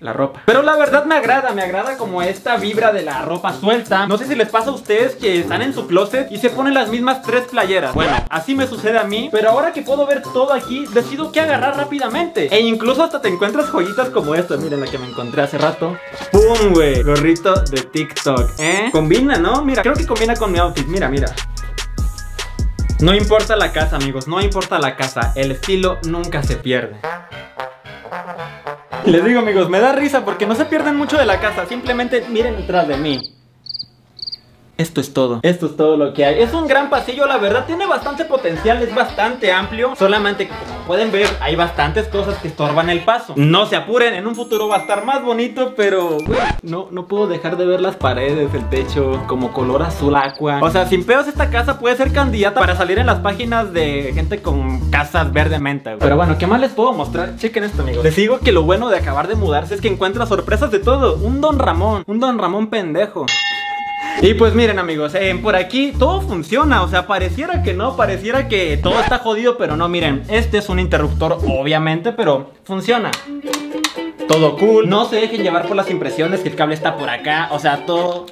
La 0.00 0.14
ropa. 0.14 0.40
Pero 0.46 0.62
la 0.62 0.76
verdad 0.76 1.04
me 1.04 1.14
agrada, 1.14 1.52
me 1.52 1.60
agrada 1.60 1.98
como 1.98 2.22
esta 2.22 2.56
vibra 2.56 2.90
de 2.90 3.02
la 3.02 3.20
ropa 3.20 3.52
suelta. 3.52 4.06
No 4.06 4.16
sé 4.16 4.26
si 4.26 4.34
les 4.34 4.48
pasa 4.48 4.70
a 4.70 4.72
ustedes 4.72 5.14
que 5.14 5.40
están 5.40 5.60
en 5.60 5.74
su 5.74 5.86
closet 5.86 6.32
y 6.32 6.38
se 6.38 6.48
ponen 6.48 6.72
las 6.72 6.88
mismas 6.88 7.20
tres 7.20 7.44
playeras. 7.50 7.94
Bueno, 7.94 8.16
así 8.30 8.54
me 8.54 8.66
sucede 8.66 8.98
a 8.98 9.04
mí. 9.04 9.28
Pero 9.30 9.50
ahora 9.50 9.74
que 9.74 9.82
puedo 9.82 10.06
ver 10.06 10.22
todo 10.22 10.54
aquí, 10.54 10.86
decido 10.94 11.30
qué 11.32 11.40
agarrar 11.40 11.76
rápidamente. 11.76 12.48
E 12.50 12.60
incluso 12.60 13.04
hasta 13.04 13.20
te 13.20 13.28
encuentras 13.28 13.66
joyitas 13.66 14.08
como 14.08 14.34
esta. 14.34 14.56
Miren 14.56 14.80
la 14.80 14.86
que 14.86 14.96
me 14.96 15.06
encontré 15.06 15.42
hace 15.42 15.58
rato. 15.58 15.98
¡Pum, 16.32 16.72
güey! 16.72 17.02
Gorrito 17.02 17.52
de 17.70 17.82
TikTok, 17.82 18.52
¿eh? 18.58 18.88
Combina, 18.92 19.36
¿no? 19.36 19.62
Mira, 19.62 19.82
creo 19.82 19.94
que 19.94 20.06
combina 20.06 20.34
con 20.34 20.50
mi 20.50 20.58
outfit. 20.58 20.86
Mira, 20.86 21.10
mira. 21.10 21.26
No 23.02 23.14
importa 23.14 23.56
la 23.56 23.72
casa, 23.72 23.96
amigos, 23.96 24.28
no 24.28 24.42
importa 24.42 24.78
la 24.78 24.94
casa, 24.94 25.32
el 25.34 25.52
estilo 25.52 25.98
nunca 26.06 26.42
se 26.42 26.56
pierde. 26.56 26.96
Les 29.06 29.24
digo, 29.24 29.40
amigos, 29.40 29.70
me 29.70 29.80
da 29.80 29.92
risa 29.92 30.22
porque 30.22 30.46
no 30.46 30.54
se 30.54 30.66
pierden 30.66 30.96
mucho 30.96 31.16
de 31.16 31.24
la 31.24 31.40
casa, 31.40 31.64
simplemente 31.64 32.26
miren 32.28 32.56
detrás 32.58 32.86
de 32.86 32.98
mí. 32.98 33.39
Esto 34.80 35.02
es 35.02 35.12
todo, 35.12 35.40
esto 35.42 35.66
es 35.66 35.76
todo 35.76 35.98
lo 35.98 36.14
que 36.14 36.24
hay. 36.24 36.40
Es 36.40 36.54
un 36.54 36.66
gran 36.66 36.88
pasillo, 36.88 37.26
la 37.26 37.36
verdad, 37.36 37.66
tiene 37.66 37.86
bastante 37.86 38.24
potencial 38.24 38.82
Es 38.82 38.94
bastante 38.94 39.52
amplio, 39.52 39.94
solamente 39.94 40.48
como 40.48 40.86
pueden 40.86 41.12
ver 41.12 41.28
Hay 41.42 41.54
bastantes 41.54 42.08
cosas 42.08 42.38
que 42.38 42.48
estorban 42.48 42.88
el 42.88 43.00
paso. 43.00 43.34
No 43.36 43.66
se 43.66 43.76
apuren, 43.76 44.14
en 44.14 44.26
un 44.26 44.34
futuro 44.34 44.68
va 44.68 44.76
a 44.76 44.80
estar 44.80 45.04
más 45.04 45.22
bonito 45.22 45.74
Pero, 45.76 46.16
güey, 46.26 46.38
no, 46.62 46.88
no 46.92 47.08
puedo 47.08 47.26
dejar 47.26 47.58
de 47.58 47.66
ver 47.66 47.82
las 47.82 47.96
paredes, 47.96 48.54
el 48.54 48.70
techo 48.70 49.22
Como 49.26 49.52
color 49.52 49.82
azul 49.82 50.16
aqua. 50.16 50.60
O 50.62 50.70
sea, 50.70 50.86
sin 50.86 51.04
pedos 51.04 51.28
esta 51.28 51.50
casa 51.50 51.78
puede 51.78 51.94
ser 51.96 52.10
candidata 52.10 52.58
Para 52.58 52.74
salir 52.74 52.98
en 52.98 53.04
las 53.04 53.18
páginas 53.18 53.74
de 53.74 54.12
gente 54.14 54.40
con 54.40 54.90
casas 54.90 55.30
verde 55.30 55.58
menta 55.58 55.90
güey. 55.90 56.00
Pero 56.00 56.16
bueno, 56.16 56.38
¿qué 56.38 56.46
más 56.46 56.58
les 56.58 56.72
puedo 56.72 56.94
mostrar? 56.94 57.36
Chequen 57.36 57.64
esto, 57.64 57.82
amigos. 57.82 58.02
Les 58.02 58.16
digo 58.16 58.40
que 58.40 58.50
lo 58.50 58.62
bueno 58.62 58.88
de 58.88 58.96
acabar 58.96 59.28
de 59.28 59.34
mudarse 59.34 59.74
Es 59.74 59.82
que 59.82 59.88
encuentra 59.88 60.24
sorpresas 60.24 60.70
de 60.70 60.78
todo. 60.78 61.16
Un 61.16 61.42
Don 61.42 61.58
Ramón, 61.58 62.02
un 62.06 62.18
Don 62.18 62.38
Ramón 62.38 62.68
pendejo 62.68 63.26
y 64.22 64.34
pues 64.34 64.54
miren 64.54 64.78
amigos, 64.78 65.14
eh, 65.14 65.38
por 65.42 65.56
aquí 65.56 65.92
todo 65.98 66.20
funciona, 66.20 66.82
o 66.82 66.88
sea, 66.88 67.06
pareciera 67.06 67.62
que 67.62 67.72
no, 67.74 67.96
pareciera 67.96 68.48
que 68.48 68.76
todo 68.76 69.00
está 69.00 69.18
jodido, 69.18 69.56
pero 69.56 69.76
no, 69.76 69.88
miren, 69.88 70.22
este 70.28 70.58
es 70.58 70.68
un 70.68 70.78
interruptor 70.78 71.38
obviamente, 71.46 72.12
pero 72.12 72.52
funciona. 72.64 73.10
Todo 74.28 74.56
cool, 74.56 74.88
no 74.88 75.06
se 75.06 75.16
dejen 75.16 75.42
llevar 75.42 75.66
por 75.66 75.76
las 75.76 75.90
impresiones 75.90 76.40
que 76.40 76.50
el 76.50 76.54
cable 76.54 76.74
está 76.74 76.96
por 76.96 77.08
acá, 77.08 77.48
o 77.52 77.58
sea, 77.58 77.86
todo... 77.86 78.26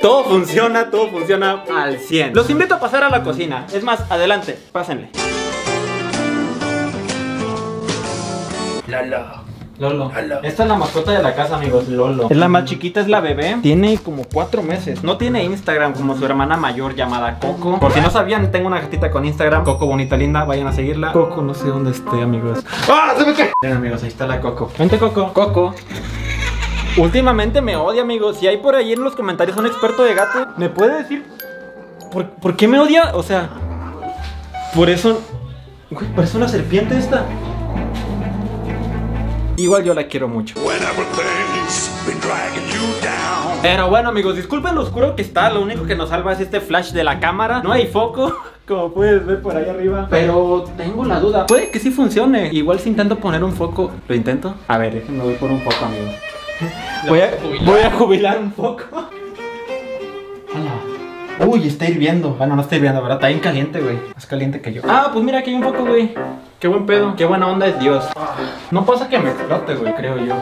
Todo 0.00 0.24
funciona, 0.24 0.90
todo 0.90 1.08
funciona 1.08 1.64
al 1.74 1.98
100 1.98 2.34
Los 2.34 2.50
invito 2.50 2.74
a 2.74 2.80
pasar 2.80 3.04
a 3.04 3.08
la 3.08 3.22
cocina, 3.22 3.66
es 3.72 3.82
más, 3.82 4.10
adelante, 4.10 4.58
pásenle 4.70 5.08
Lala. 8.86 9.43
Lolo. 9.78 10.12
Esta 10.42 10.62
es 10.62 10.68
la 10.68 10.76
mascota 10.76 11.10
de 11.12 11.22
la 11.22 11.34
casa, 11.34 11.56
amigos. 11.56 11.88
Lolo. 11.88 12.28
Es 12.30 12.36
la 12.36 12.48
más 12.48 12.64
chiquita, 12.64 13.00
es 13.00 13.08
la 13.08 13.20
bebé. 13.20 13.58
Tiene 13.60 13.98
como 13.98 14.22
cuatro 14.32 14.62
meses. 14.62 15.02
No 15.02 15.16
tiene 15.16 15.42
Instagram 15.44 15.94
como 15.94 16.16
su 16.16 16.24
hermana 16.24 16.56
mayor 16.56 16.94
llamada 16.94 17.38
Coco. 17.40 17.80
Por 17.80 17.92
si 17.92 18.00
no 18.00 18.10
sabían, 18.10 18.50
tengo 18.52 18.68
una 18.68 18.80
gatita 18.80 19.10
con 19.10 19.24
Instagram. 19.24 19.64
Coco 19.64 19.86
bonita, 19.86 20.16
linda. 20.16 20.44
Vayan 20.44 20.68
a 20.68 20.72
seguirla. 20.72 21.12
Coco, 21.12 21.42
no 21.42 21.54
sé 21.54 21.66
dónde 21.66 21.90
esté, 21.90 22.22
amigos. 22.22 22.64
¡Ah! 22.88 23.14
¡Se 23.18 23.24
me 23.24 23.34
cae! 23.34 23.52
Miren, 23.62 23.78
amigos, 23.78 24.02
ahí 24.02 24.08
está 24.08 24.26
la 24.26 24.40
Coco. 24.40 24.70
Vente, 24.78 24.98
Coco. 24.98 25.32
Coco. 25.32 25.74
Últimamente 26.96 27.60
me 27.60 27.74
odia, 27.74 28.02
amigos. 28.02 28.38
Si 28.38 28.46
hay 28.46 28.58
por 28.58 28.76
ahí 28.76 28.92
en 28.92 29.02
los 29.02 29.16
comentarios 29.16 29.56
un 29.56 29.66
experto 29.66 30.04
de 30.04 30.14
gato, 30.14 30.46
¿me 30.56 30.68
puede 30.68 30.98
decir 30.98 31.26
por, 32.12 32.30
por 32.30 32.54
qué 32.54 32.68
me 32.68 32.78
odia? 32.78 33.10
O 33.14 33.24
sea, 33.24 33.50
por 34.74 34.88
eso. 34.88 35.20
Güey, 35.90 36.06
parece 36.14 36.36
una 36.36 36.46
serpiente 36.46 36.96
esta. 36.96 37.24
Igual 39.56 39.84
yo 39.84 39.94
la 39.94 40.08
quiero 40.08 40.28
mucho. 40.28 40.56
Pero 43.62 43.88
bueno 43.88 44.08
amigos, 44.08 44.36
disculpen 44.36 44.74
lo 44.74 44.82
oscuro 44.82 45.14
que 45.14 45.22
está. 45.22 45.50
Lo 45.50 45.62
único 45.62 45.86
que 45.86 45.94
nos 45.94 46.08
salva 46.08 46.32
es 46.32 46.40
este 46.40 46.60
flash 46.60 46.90
de 46.90 47.04
la 47.04 47.20
cámara. 47.20 47.62
No 47.62 47.70
hay 47.72 47.86
foco, 47.86 48.36
como 48.66 48.92
puedes 48.92 49.24
ver 49.24 49.40
por 49.40 49.56
ahí 49.56 49.68
arriba. 49.68 50.08
Pero 50.10 50.64
tengo 50.76 51.04
la 51.04 51.20
duda. 51.20 51.46
Puede 51.46 51.70
que 51.70 51.78
sí 51.78 51.90
funcione. 51.90 52.50
Igual 52.52 52.80
si 52.80 52.88
intento 52.88 53.16
poner 53.18 53.44
un 53.44 53.52
foco. 53.52 53.92
¿Lo 54.08 54.14
intento? 54.14 54.54
A 54.66 54.76
ver, 54.78 54.94
déjenme 54.94 55.22
voy 55.22 55.34
por 55.34 55.50
un 55.50 55.60
foco 55.60 55.84
amigos 55.84 56.14
Voy 57.08 57.20
a, 57.20 57.30
voy 57.64 57.80
a 57.80 57.90
jubilar. 57.92 58.38
un 58.38 58.52
foco. 58.52 58.84
Hola. 60.52 61.46
Uy, 61.46 61.66
está 61.66 61.88
hirviendo. 61.88 62.30
Bueno, 62.30 62.56
no 62.56 62.62
está 62.62 62.76
hirviendo, 62.76 63.02
¿verdad? 63.02 63.18
Está 63.18 63.28
bien 63.28 63.40
caliente, 63.40 63.80
güey. 63.80 63.98
Más 64.14 64.26
caliente 64.26 64.60
que 64.60 64.72
yo. 64.72 64.82
Ah, 64.88 65.10
pues 65.12 65.24
mira, 65.24 65.38
aquí 65.40 65.50
hay 65.50 65.56
un 65.56 65.62
foco, 65.62 65.84
güey 65.84 66.14
Qué 66.64 66.68
buen 66.68 66.86
pedo, 66.86 67.14
qué 67.14 67.26
buena 67.26 67.46
onda 67.46 67.66
es 67.66 67.78
Dios 67.78 68.06
No 68.70 68.86
pasa 68.86 69.06
que 69.06 69.18
me 69.18 69.28
explote, 69.28 69.74
güey, 69.74 69.94
creo 69.96 70.16
yo 70.16 70.34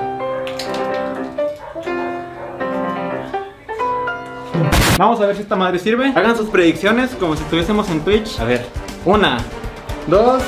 Vamos 4.96 5.20
a 5.20 5.26
ver 5.26 5.34
si 5.34 5.42
esta 5.42 5.56
madre 5.56 5.80
sirve. 5.80 6.12
Hagan 6.14 6.36
sus 6.36 6.48
predicciones 6.48 7.10
como 7.16 7.34
si 7.34 7.42
estuviésemos 7.42 7.90
en 7.90 8.04
Twitch. 8.04 8.38
A 8.38 8.44
ver, 8.44 8.64
una, 9.04 9.38
dos. 10.06 10.44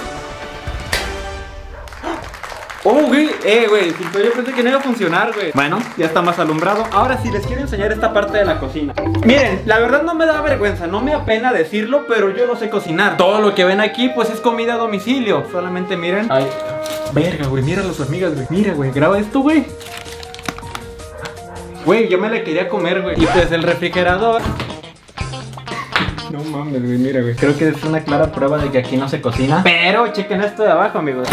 Eh, 3.45 3.67
güey, 3.69 3.89
yo 3.91 4.33
pensé 4.33 4.53
que 4.53 4.63
no 4.63 4.71
iba 4.71 4.79
a 4.79 4.83
funcionar, 4.83 5.33
güey. 5.35 5.53
Bueno, 5.55 5.79
ya 5.97 6.07
está 6.07 6.23
más 6.23 6.39
alumbrado. 6.39 6.85
Ahora 6.93 7.19
sí, 7.23 7.31
les 7.31 7.47
quiero 7.47 7.63
enseñar 7.63 7.93
esta 7.93 8.13
parte 8.13 8.39
de 8.39 8.45
la 8.45 8.59
cocina. 8.59 8.95
Miren, 9.25 9.63
la 9.67 9.79
verdad 9.79 10.03
no 10.03 10.15
me 10.15 10.27
da 10.27 10.41
vergüenza, 10.41 10.87
no 10.87 11.01
me 11.01 11.13
apena 11.13 11.53
decirlo, 11.53 12.07
pero 12.09 12.31
yo 12.31 12.47
no 12.47 12.57
sé 12.57 12.71
cocinar. 12.71 13.17
Todo 13.17 13.41
lo 13.41 13.55
que 13.55 13.65
ven 13.65 13.81
aquí, 13.81 14.09
pues 14.09 14.31
es 14.31 14.41
comida 14.41 14.75
a 14.75 14.77
domicilio. 14.79 15.45
Solamente 15.53 15.97
miren. 15.97 16.31
Ay, 16.31 16.47
verga, 17.13 17.47
güey, 17.47 17.63
mira 17.63 17.83
las 17.83 18.01
amigas, 18.01 18.35
güey. 18.35 18.47
Mira, 18.51 18.73
güey, 18.75 18.91
graba 18.93 19.19
esto, 19.19 19.41
güey. 19.41 19.65
Güey, 21.85 22.09
yo 22.09 22.19
me 22.19 22.31
la 22.31 22.43
quería 22.43 22.69
comer, 22.69 23.03
güey. 23.03 23.23
Y 23.23 23.27
pues 23.27 23.53
el 23.53 23.63
refrigerador. 23.63 24.41
No 26.31 26.43
mames, 26.45 26.83
güey, 26.83 26.99
mira, 26.99 27.21
güey. 27.21 27.35
Creo 27.37 27.57
que 27.57 27.69
es 27.69 27.85
una 27.85 28.01
clara 28.01 28.33
prueba 28.33 28.57
de 28.59 28.71
que 28.71 28.79
aquí 28.79 28.97
no 28.97 29.09
se 29.09 29.21
cocina. 29.21 29.61
Pero 29.63 30.09
chequen 30.09 30.43
esto 30.43 30.63
de 30.63 30.71
abajo, 30.71 30.99
amigos. 30.99 31.29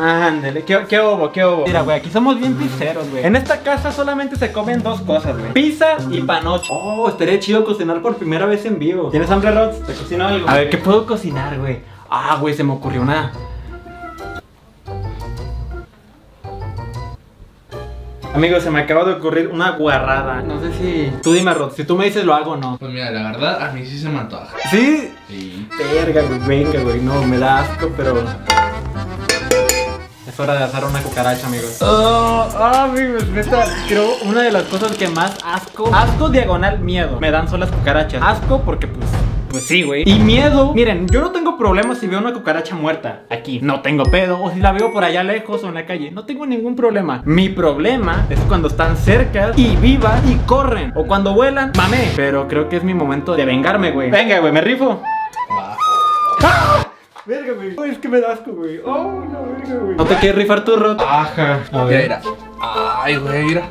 Ándale, 0.00 0.64
¿qué, 0.64 0.78
qué 0.88 0.98
hubo? 0.98 1.30
¿Qué 1.30 1.44
hubo? 1.44 1.66
Mira, 1.66 1.82
güey, 1.82 1.98
aquí 1.98 2.08
somos 2.08 2.38
bien 2.40 2.54
pizzeros, 2.54 3.06
güey. 3.10 3.22
En 3.22 3.36
esta 3.36 3.60
casa 3.60 3.92
solamente 3.92 4.34
se 4.36 4.50
comen 4.50 4.82
dos 4.82 5.02
cosas, 5.02 5.36
güey. 5.36 5.52
Pizza 5.52 5.98
y 6.10 6.22
panoche. 6.22 6.68
Oh, 6.72 7.06
estaría 7.10 7.38
chido 7.38 7.66
cocinar 7.66 8.00
por 8.00 8.16
primera 8.16 8.46
vez 8.46 8.64
en 8.64 8.78
vivo. 8.78 9.10
¿Tienes 9.10 9.30
hambre, 9.30 9.50
Rods? 9.50 9.84
¿Te 9.84 9.92
cocino 9.92 10.26
algo? 10.26 10.48
A 10.48 10.54
ver, 10.54 10.70
¿qué 10.70 10.78
puedo 10.78 11.04
cocinar, 11.04 11.58
güey? 11.58 11.80
Ah, 12.08 12.38
güey, 12.40 12.54
se 12.54 12.64
me 12.64 12.72
ocurrió 12.72 13.02
una... 13.02 13.30
Amigos, 18.34 18.62
se 18.62 18.70
me 18.70 18.80
acaba 18.80 19.04
de 19.04 19.12
ocurrir 19.12 19.48
una 19.48 19.72
guarrada. 19.72 20.40
No 20.40 20.60
sé 20.60 20.72
si. 20.72 21.12
Tú 21.20 21.32
dime, 21.32 21.52
Rod, 21.52 21.72
si 21.72 21.84
tú 21.84 21.98
me 21.98 22.06
dices 22.06 22.24
lo 22.24 22.32
hago 22.32 22.52
o 22.52 22.56
no. 22.56 22.78
Pues 22.78 22.90
mira, 22.90 23.10
la 23.10 23.24
verdad, 23.24 23.60
a 23.60 23.72
mí 23.72 23.84
sí 23.84 23.98
se 23.98 24.08
me 24.08 24.20
antoja. 24.20 24.48
¿Sí? 24.70 25.12
Sí. 25.28 25.68
Verga, 25.76 26.22
güey, 26.22 26.38
venga, 26.64 26.80
güey. 26.80 27.00
No, 27.00 27.22
me 27.24 27.38
da 27.38 27.58
asco, 27.58 27.90
pero. 27.96 28.22
Hora 30.40 30.54
de 30.54 30.64
asar 30.64 30.86
una 30.86 31.02
cucaracha, 31.02 31.48
amigos. 31.48 31.76
Oh, 31.82 32.48
amigos, 32.64 33.26
neta, 33.28 33.66
creo 33.86 34.08
una 34.24 34.40
de 34.40 34.50
las 34.50 34.62
cosas 34.62 34.96
que 34.96 35.06
más 35.06 35.36
asco, 35.44 35.94
asco 35.94 36.30
diagonal 36.30 36.80
miedo, 36.80 37.20
me 37.20 37.30
dan 37.30 37.46
son 37.46 37.60
las 37.60 37.70
cucarachas. 37.70 38.22
Asco 38.22 38.62
porque 38.62 38.86
pues 38.86 39.06
pues 39.50 39.66
sí, 39.66 39.82
güey. 39.82 40.08
Y 40.08 40.18
miedo. 40.20 40.72
Miren, 40.74 41.08
yo 41.08 41.20
no 41.20 41.32
tengo 41.32 41.58
problema 41.58 41.94
si 41.94 42.06
veo 42.06 42.20
una 42.20 42.32
cucaracha 42.32 42.74
muerta 42.74 43.24
aquí. 43.28 43.58
No 43.60 43.82
tengo 43.82 44.04
pedo. 44.04 44.40
O 44.40 44.50
si 44.50 44.60
la 44.60 44.72
veo 44.72 44.92
por 44.92 45.04
allá 45.04 45.24
lejos 45.24 45.64
o 45.64 45.68
en 45.68 45.74
la 45.74 45.84
calle. 45.86 46.10
No 46.12 46.24
tengo 46.24 46.46
ningún 46.46 46.76
problema. 46.76 47.20
Mi 47.24 47.48
problema 47.48 48.26
es 48.30 48.38
cuando 48.40 48.68
están 48.68 48.96
cerca 48.96 49.50
y 49.56 49.74
vivas 49.76 50.22
y 50.30 50.36
corren. 50.46 50.92
O 50.94 51.04
cuando 51.06 51.34
vuelan, 51.34 51.72
mamé. 51.76 52.12
Pero 52.14 52.46
creo 52.46 52.68
que 52.68 52.76
es 52.76 52.84
mi 52.84 52.94
momento 52.94 53.34
de 53.34 53.44
vengarme, 53.44 53.90
güey. 53.90 54.08
Venga, 54.10 54.38
güey, 54.38 54.52
me 54.52 54.60
rifo. 54.60 55.02
¡Ah! 56.42 56.79
Verga, 57.26 57.52
güey. 57.52 57.90
es 57.90 57.98
que 57.98 58.08
me 58.08 58.20
da 58.20 58.32
asco, 58.32 58.52
güey. 58.52 58.80
Oh, 58.84 59.24
no, 59.30 59.42
verga, 59.42 59.74
güey. 59.74 59.96
¿No 59.96 60.04
te 60.04 60.14
quieres 60.16 60.36
rifar 60.36 60.64
tu 60.64 60.76
rot? 60.76 61.00
Ajá. 61.00 61.60
A 61.70 61.84
ver. 61.84 62.02
Mira, 62.04 62.22
Ay, 62.60 63.16
güey, 63.16 63.44
mira. 63.44 63.68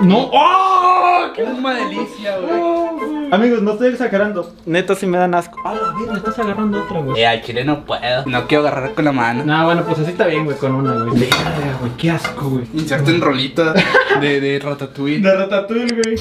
No. 0.00 0.30
¡Oh! 0.32 1.26
¡Qué 1.34 1.42
una 1.42 1.74
delicia, 1.74 2.38
güey! 2.38 2.50
Oh, 2.60 3.28
Amigos, 3.30 3.60
no 3.60 3.72
estoy 3.72 3.88
exagerando. 3.88 4.52
Neto, 4.64 4.94
si 4.94 5.06
me 5.06 5.18
dan 5.18 5.34
asco. 5.34 5.58
Ah, 5.64 5.74
la 5.74 6.12
me 6.12 6.18
estás 6.18 6.38
agarrando 6.38 6.82
otra, 6.82 7.00
güey. 7.00 7.20
Eh, 7.20 7.26
al 7.26 7.42
chile 7.42 7.62
no 7.64 7.84
puedo. 7.84 8.24
No 8.24 8.46
quiero 8.46 8.66
agarrar 8.66 8.94
con 8.94 9.04
la 9.04 9.12
mano. 9.12 9.44
No, 9.44 9.66
bueno, 9.66 9.82
pues 9.84 9.98
así 9.98 10.12
está 10.12 10.26
bien, 10.26 10.46
güey, 10.46 10.56
con 10.56 10.74
una, 10.74 11.04
güey. 11.04 11.20
Verga, 11.20 11.76
güey, 11.80 11.92
qué 11.98 12.10
asco, 12.10 12.48
güey. 12.48 12.64
Inserto 12.72 13.10
en 13.10 13.20
rolita 13.20 13.74
de, 14.20 14.40
de 14.40 14.58
ratatouille. 14.58 15.20
De 15.20 15.36
ratatouille, 15.36 15.94
güey. 16.02 16.16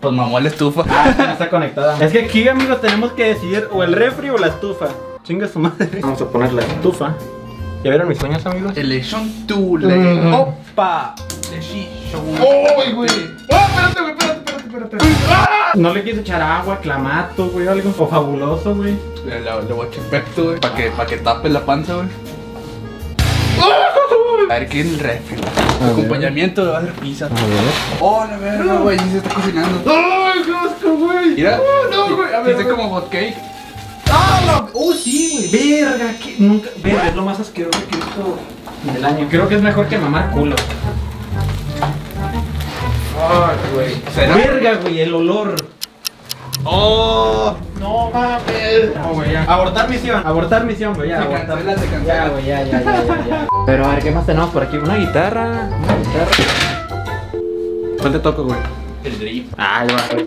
Pues 0.00 0.14
mamó 0.14 0.40
la 0.40 0.48
estufa. 0.48 0.84
Ah, 0.88 1.14
no 1.16 1.32
está 1.32 1.50
conectada. 1.50 2.02
Es 2.02 2.12
que 2.12 2.20
aquí, 2.20 2.48
amigos, 2.48 2.80
tenemos 2.80 3.12
que 3.12 3.34
decidir 3.34 3.68
o 3.70 3.82
el 3.82 3.92
refri 3.92 4.30
o 4.30 4.38
la 4.38 4.48
estufa. 4.48 4.88
Chinga 5.24 5.46
su 5.46 5.58
madre. 5.58 6.00
Vamos 6.00 6.20
a 6.22 6.28
poner 6.28 6.52
la 6.52 6.62
estufa. 6.62 7.14
¿Ya 7.84 7.90
vieron 7.90 8.08
mis 8.08 8.18
sueños, 8.18 8.44
amigos? 8.46 8.76
Election 8.76 9.46
Tule. 9.46 10.32
¡Opa! 10.32 11.14
¡Uy, 11.52 12.92
güey! 12.92 13.10
¡Oh, 13.50 13.56
espérate, 13.56 14.00
güey! 14.00 14.12
Espérate, 14.12 14.52
espérate, 14.66 14.96
espérate. 14.96 15.06
¡Ah! 15.28 15.72
No 15.74 15.94
le 15.94 16.02
quise 16.02 16.20
echar 16.20 16.42
agua, 16.42 16.78
clamato, 16.78 17.48
güey, 17.48 17.68
algo 17.68 17.92
fabuloso, 17.92 18.74
güey. 18.74 18.96
Le, 19.24 19.40
le, 19.40 19.72
voy 19.72 19.86
a 19.86 19.88
echar 19.88 20.04
pepto, 20.04 20.44
güey, 20.44 20.60
para 20.60 20.74
que, 20.74 20.90
pa 20.90 21.06
que 21.06 21.16
tape 21.18 21.48
la 21.48 21.64
panza, 21.64 21.94
güey. 21.94 22.08
A 24.50 24.54
ver 24.54 24.68
qué 24.68 24.80
es 24.80 24.86
el 24.88 24.98
refri. 24.98 25.36
Acompañamiento 25.92 26.64
de 26.64 26.72
va 26.72 26.78
a 26.78 26.80
ser 26.80 26.92
pizza. 26.94 27.26
A 27.26 27.28
ver. 27.28 27.38
Oh, 28.00 28.26
la 28.28 28.36
verga, 28.36 28.74
güey, 28.78 28.98
se 28.98 29.18
está 29.18 29.32
cocinando. 29.32 29.80
¡Ay, 29.86 30.42
qué 30.44 30.52
asco, 30.52 30.96
güey! 30.96 31.28
Mira. 31.36 31.60
Oh, 31.60 31.88
no, 31.88 32.16
güey. 32.16 32.34
A 32.34 32.40
ver. 32.40 32.56
Dice 32.56 32.68
como 32.68 32.90
hot 32.90 33.08
cake. 33.10 33.36
¡Ah, 34.10 34.40
no! 34.44 34.68
¡Oh, 34.74 34.92
sí, 34.92 35.48
güey! 35.52 35.82
Verga, 35.82 36.14
que 36.18 36.34
nunca. 36.40 36.68
Verga, 36.82 37.06
es 37.06 37.14
lo 37.14 37.24
más 37.24 37.38
asqueroso 37.38 37.78
que 37.88 37.94
he 37.94 37.98
visto 37.98 38.38
del 38.92 39.04
año. 39.04 39.28
Creo 39.30 39.48
que 39.48 39.54
es 39.54 39.62
mejor 39.62 39.86
que 39.86 39.98
mamar 39.98 40.32
culo. 40.32 40.56
Ay, 43.20 43.56
güey. 43.72 44.02
Verga, 44.16 44.80
güey, 44.82 45.00
el 45.00 45.14
olor. 45.14 45.54
Oh, 46.64 47.56
no 47.78 48.10
mames. 48.10 48.94
No, 48.94 49.14
güey, 49.14 49.32
ya. 49.32 49.44
Abortar 49.44 49.88
misión, 49.88 50.22
abortar 50.26 50.64
misión, 50.64 50.94
güey, 50.94 51.08
ya. 51.08 51.18
Se 51.18 51.24
abortar. 51.24 51.46
cancela, 51.48 51.78
se 51.78 51.86
cancela. 51.86 52.14
Ya, 52.14 52.28
güey, 52.28 52.44
ya, 52.44 52.62
ya, 52.64 52.82
ya, 52.82 53.04
ya, 53.04 53.26
ya. 53.26 53.46
Pero 53.66 53.84
a 53.86 53.88
ver, 53.94 54.02
¿qué 54.02 54.10
más 54.10 54.26
tenemos 54.26 54.50
por 54.50 54.62
aquí? 54.62 54.76
Una 54.76 54.96
guitarra. 54.96 55.68
Una 55.82 55.96
guitarra. 55.96 56.30
¿Cuál 58.00 58.12
te 58.12 58.18
toco, 58.18 58.44
güey? 58.44 58.58
El 59.04 59.18
drip. 59.18 59.52
Ah, 59.56 59.84
ya 59.86 59.94
va, 59.96 60.02
güey. 60.12 60.24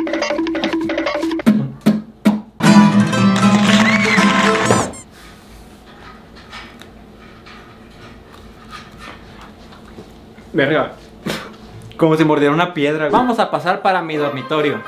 Verga. 10.52 10.94
Como 11.98 12.16
si 12.16 12.26
mordiera 12.26 12.54
una 12.54 12.74
piedra. 12.74 13.10
güey. 13.10 13.12
Vamos 13.12 13.40
a 13.40 13.50
pasar 13.50 13.82
para 13.82 14.02
mi 14.02 14.18
dormitorio. 14.18 14.82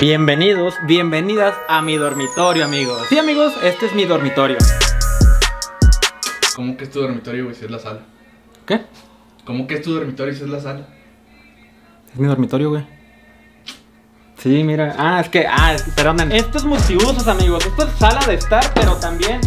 Bienvenidos, 0.00 0.74
bienvenidas 0.86 1.54
a 1.68 1.82
mi 1.82 1.96
dormitorio, 1.96 2.64
amigos. 2.64 3.02
Sí, 3.08 3.18
amigos, 3.18 3.52
este 3.62 3.86
es 3.86 3.94
mi 3.94 4.04
dormitorio. 4.04 4.56
¿Cómo 6.56 6.76
que 6.76 6.84
es 6.84 6.90
tu 6.90 7.00
dormitorio, 7.00 7.44
güey, 7.44 7.54
si 7.56 7.64
es 7.66 7.70
la 7.70 7.78
sala? 7.78 8.00
¿Qué? 8.66 8.80
¿Cómo 9.44 9.66
que 9.66 9.74
es 9.74 9.82
tu 9.82 9.92
dormitorio 9.94 10.34
si 10.34 10.42
es 10.42 10.48
la 10.48 10.60
sala? 10.60 10.86
Es 12.12 12.18
mi 12.18 12.26
dormitorio, 12.26 12.70
güey. 12.70 12.86
Sí, 14.38 14.64
mira. 14.64 14.94
Ah, 14.98 15.20
es 15.20 15.28
que. 15.28 15.46
Ah, 15.46 15.74
es- 15.74 15.82
perdonen. 15.82 16.32
Esto 16.32 16.58
es 16.58 16.64
multiusos, 16.64 17.28
amigos. 17.28 17.66
Esto 17.66 17.84
es 17.86 17.92
sala 17.98 18.24
de 18.26 18.34
estar, 18.34 18.72
pero 18.74 18.94
también. 18.96 19.40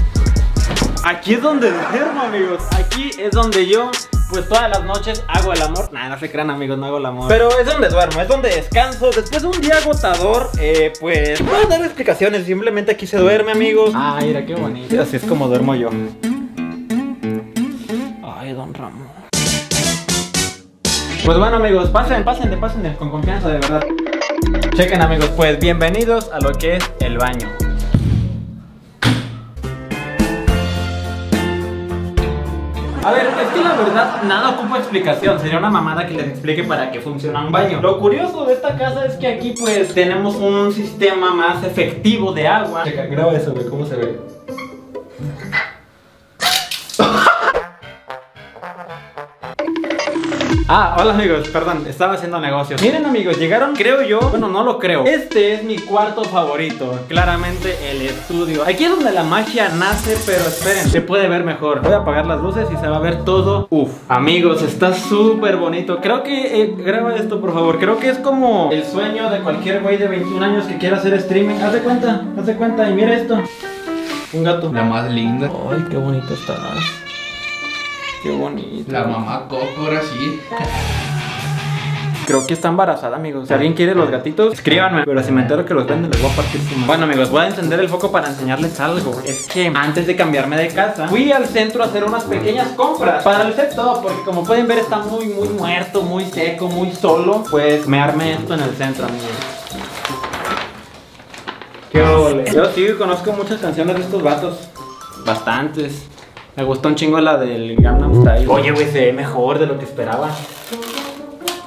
Aquí 1.04 1.34
es 1.34 1.42
donde 1.42 1.72
duermo, 1.72 2.22
amigos. 2.22 2.62
Aquí 2.72 3.10
es 3.18 3.32
donde 3.32 3.68
yo, 3.68 3.90
pues 4.34 4.50
todas 4.50 4.68
las 4.70 4.84
noches 4.84 5.24
hago 5.28 5.54
el 5.54 5.62
amor. 5.62 5.94
Nah, 5.94 6.10
no 6.10 6.20
se 6.20 6.30
crean, 6.30 6.50
amigos, 6.50 6.78
no 6.78 6.88
hago 6.88 6.98
el 6.98 7.06
amor. 7.06 7.28
Pero 7.28 7.50
es 7.58 7.66
donde 7.66 7.88
duermo, 7.88 8.20
es 8.20 8.28
donde 8.28 8.50
descanso. 8.50 9.12
Después 9.12 9.44
de 9.44 9.48
un 9.48 9.62
día 9.62 9.78
agotador, 9.78 10.50
eh, 10.60 10.92
pues. 11.00 11.40
No 11.40 11.52
voy 11.52 11.64
a 11.64 11.68
dar 11.68 11.82
explicaciones. 11.82 12.46
Simplemente 12.46 12.92
aquí 12.92 13.06
se 13.06 13.18
duerme, 13.18 13.52
amigos. 13.52 13.92
Ah, 13.94 14.20
mira, 14.22 14.46
qué 14.46 14.56
bonito. 14.56 15.00
Así 15.00 15.18
es 15.18 15.24
como 15.24 15.48
duermo 15.48 15.76
yo. 15.76 15.90
Ay, 18.24 18.54
don 18.54 18.74
Ramón. 18.74 19.08
Pues 21.24 21.38
bueno 21.38 21.56
amigos, 21.56 21.90
pasen, 21.90 22.26
pasen, 22.26 22.60
pasen 22.60 22.96
con 22.96 23.10
confianza 23.10 23.48
de 23.48 23.60
verdad. 23.60 23.82
Chequen 24.76 25.02
amigos, 25.02 25.32
pues 25.38 25.58
bienvenidos 25.58 26.30
a 26.34 26.42
lo 26.42 26.52
que 26.52 26.76
es 26.76 26.92
el 27.00 27.18
baño. 27.18 27.50
A 33.06 33.12
ver, 33.12 33.26
es 33.26 33.48
que 33.50 33.62
la 33.62 33.76
verdad 33.76 34.24
nada 34.24 34.52
ocupa 34.52 34.78
explicación. 34.78 35.38
Sería 35.40 35.58
una 35.58 35.70
mamada 35.70 36.08
que 36.08 36.14
les 36.14 36.28
explique 36.28 36.64
para 36.64 36.90
qué 36.90 37.02
funciona 37.02 37.46
un 37.46 37.52
baño. 37.52 37.82
Lo 37.82 38.00
curioso 38.00 38.46
de 38.46 38.54
esta 38.54 38.78
casa 38.78 39.06
es 39.06 39.16
que 39.16 39.28
aquí 39.28 39.54
pues 39.60 39.94
tenemos 39.94 40.36
un 40.36 40.72
sistema 40.72 41.34
más 41.34 41.64
efectivo 41.64 42.32
de 42.32 42.48
agua. 42.48 42.84
Checa, 42.86 43.06
graba 43.08 43.34
eso, 43.34 43.52
güey, 43.54 43.68
¿cómo 43.68 43.86
se 43.86 43.98
ve? 43.98 44.33
Ah, 50.76 50.96
hola 51.00 51.14
amigos, 51.14 51.50
perdón, 51.50 51.86
estaba 51.88 52.14
haciendo 52.14 52.40
negocios. 52.40 52.82
Miren 52.82 53.06
amigos, 53.06 53.38
llegaron, 53.38 53.76
creo 53.76 54.02
yo, 54.02 54.20
bueno, 54.32 54.48
no 54.48 54.64
lo 54.64 54.80
creo. 54.80 55.06
Este 55.06 55.54
es 55.54 55.64
mi 55.64 55.78
cuarto 55.78 56.24
favorito, 56.24 57.00
claramente 57.08 57.78
el 57.92 58.02
estudio. 58.02 58.64
Aquí 58.66 58.86
es 58.86 58.90
donde 58.90 59.12
la 59.12 59.22
magia 59.22 59.70
nace, 59.70 60.18
pero 60.26 60.40
esperen, 60.40 60.90
se 60.90 61.02
puede 61.02 61.28
ver 61.30 61.44
mejor. 61.44 61.84
Voy 61.84 61.94
a 61.94 61.98
apagar 61.98 62.26
las 62.26 62.42
luces 62.42 62.68
y 62.74 62.78
se 62.78 62.88
va 62.88 62.96
a 62.96 63.02
ver 63.02 63.24
todo. 63.24 63.68
Uf, 63.70 63.92
amigos, 64.10 64.64
está 64.64 64.96
súper 64.96 65.58
bonito. 65.58 66.00
Creo 66.02 66.24
que, 66.24 66.64
eh, 66.64 66.76
graba 66.76 67.14
esto 67.18 67.40
por 67.40 67.54
favor, 67.54 67.78
creo 67.78 68.00
que 68.00 68.10
es 68.10 68.18
como 68.18 68.72
el 68.72 68.84
sueño 68.84 69.30
de 69.30 69.42
cualquier 69.42 69.84
güey 69.84 69.98
de 69.98 70.08
21 70.08 70.44
años 70.44 70.66
que 70.66 70.80
quiera 70.80 70.98
hacer 70.98 71.14
streaming. 71.14 71.62
Haz 71.62 71.74
de 71.74 71.82
cuenta, 71.82 72.26
haz 72.36 72.48
de 72.48 72.56
cuenta 72.56 72.90
y 72.90 72.96
mira 72.96 73.14
esto. 73.14 73.40
Un 74.34 74.44
gato. 74.44 74.74
La 74.74 74.82
más 74.82 75.12
linda. 75.12 75.52
Ay, 75.72 75.86
qué 75.92 75.98
bonito 75.98 76.34
estás. 76.34 77.03
Qué 78.24 78.32
bonito. 78.32 78.90
La 78.90 79.04
mamá 79.04 79.48
Coco, 79.50 79.66
ahora 79.80 80.02
sí. 80.02 80.40
Creo 82.26 82.48
que 82.48 82.54
está 82.54 82.70
embarazada, 82.70 83.18
amigos. 83.18 83.50
Si 83.50 83.54
alguien 83.54 83.74
quiere 83.74 83.94
los 83.94 84.10
gatitos, 84.10 84.54
escríbanme. 84.54 85.04
Pero 85.04 85.22
si 85.22 85.34
me 85.34 85.42
entero 85.42 85.66
que 85.66 85.74
los 85.74 85.86
venden, 85.86 86.10
les 86.10 86.22
voy 86.22 86.32
a 86.32 86.36
partir 86.38 86.62
su. 86.62 86.86
Bueno, 86.86 87.04
amigos, 87.04 87.30
voy 87.30 87.42
a 87.42 87.48
encender 87.48 87.82
el 87.82 87.90
foco 87.90 88.14
para 88.14 88.30
enseñarles 88.30 88.80
algo. 88.80 89.20
Es 89.26 89.50
que 89.50 89.68
antes 89.76 90.08
de 90.08 90.16
cambiarme 90.16 90.56
de 90.56 90.70
casa, 90.70 91.10
fui 91.10 91.34
al 91.34 91.46
centro 91.48 91.84
a 91.84 91.88
hacer 91.88 92.06
unas 92.06 92.24
pequeñas 92.24 92.70
compras 92.70 93.26
para 93.26 93.46
el 93.46 93.54
set 93.56 93.76
todo. 93.76 94.02
Porque 94.02 94.22
como 94.24 94.46
pueden 94.46 94.70
ver, 94.70 94.78
está 94.78 95.00
muy, 95.00 95.26
muy 95.26 95.50
muerto, 95.50 96.02
muy 96.04 96.24
seco, 96.24 96.70
muy 96.70 96.94
solo. 96.94 97.44
Pues 97.52 97.88
me 97.88 98.00
armé 98.00 98.36
esto 98.36 98.54
en 98.54 98.62
el 98.62 98.74
centro, 98.78 99.06
amigos. 99.06 99.32
Qué 101.92 102.02
ole. 102.02 102.50
Yo 102.54 102.72
sí 102.72 102.88
conozco 102.98 103.34
muchas 103.34 103.60
canciones 103.60 103.98
de 103.98 104.02
estos 104.02 104.24
vatos. 104.24 104.70
Bastantes. 105.26 106.13
Me 106.56 106.64
gustó 106.64 106.88
un 106.90 106.96
chingo 106.96 107.20
la 107.20 107.38
del 107.38 107.76
Gangnam 107.78 108.22
Style. 108.22 108.48
Oye, 108.48 108.72
güey, 108.72 108.86
se 108.86 109.06
ve 109.06 109.14
mejor 109.14 109.58
de 109.58 109.66
lo 109.66 109.80
que 109.80 109.86
esperaba. 109.86 110.30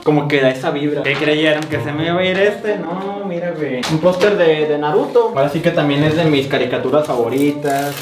Como 0.05 0.29
que 0.29 0.40
da 0.40 0.51
esa 0.51 0.70
vibra. 0.70 1.03
¿Qué 1.03 1.14
creyeron? 1.14 1.64
¿Que 1.64 1.81
se 1.81 1.90
me 1.90 2.07
iba 2.07 2.20
a 2.20 2.25
ir 2.25 2.38
este? 2.38 2.79
No, 2.79 3.25
mira, 3.27 3.51
güey. 3.51 3.81
Un 3.90 3.99
póster 3.99 4.37
de, 4.37 4.66
de 4.66 4.79
Naruto. 4.79 5.33
Ahora 5.35 5.49
sí 5.49 5.59
que 5.61 5.72
también 5.72 6.05
es 6.05 6.14
de 6.14 6.25
mis 6.27 6.46
caricaturas 6.46 7.05
favoritas. 7.05 7.96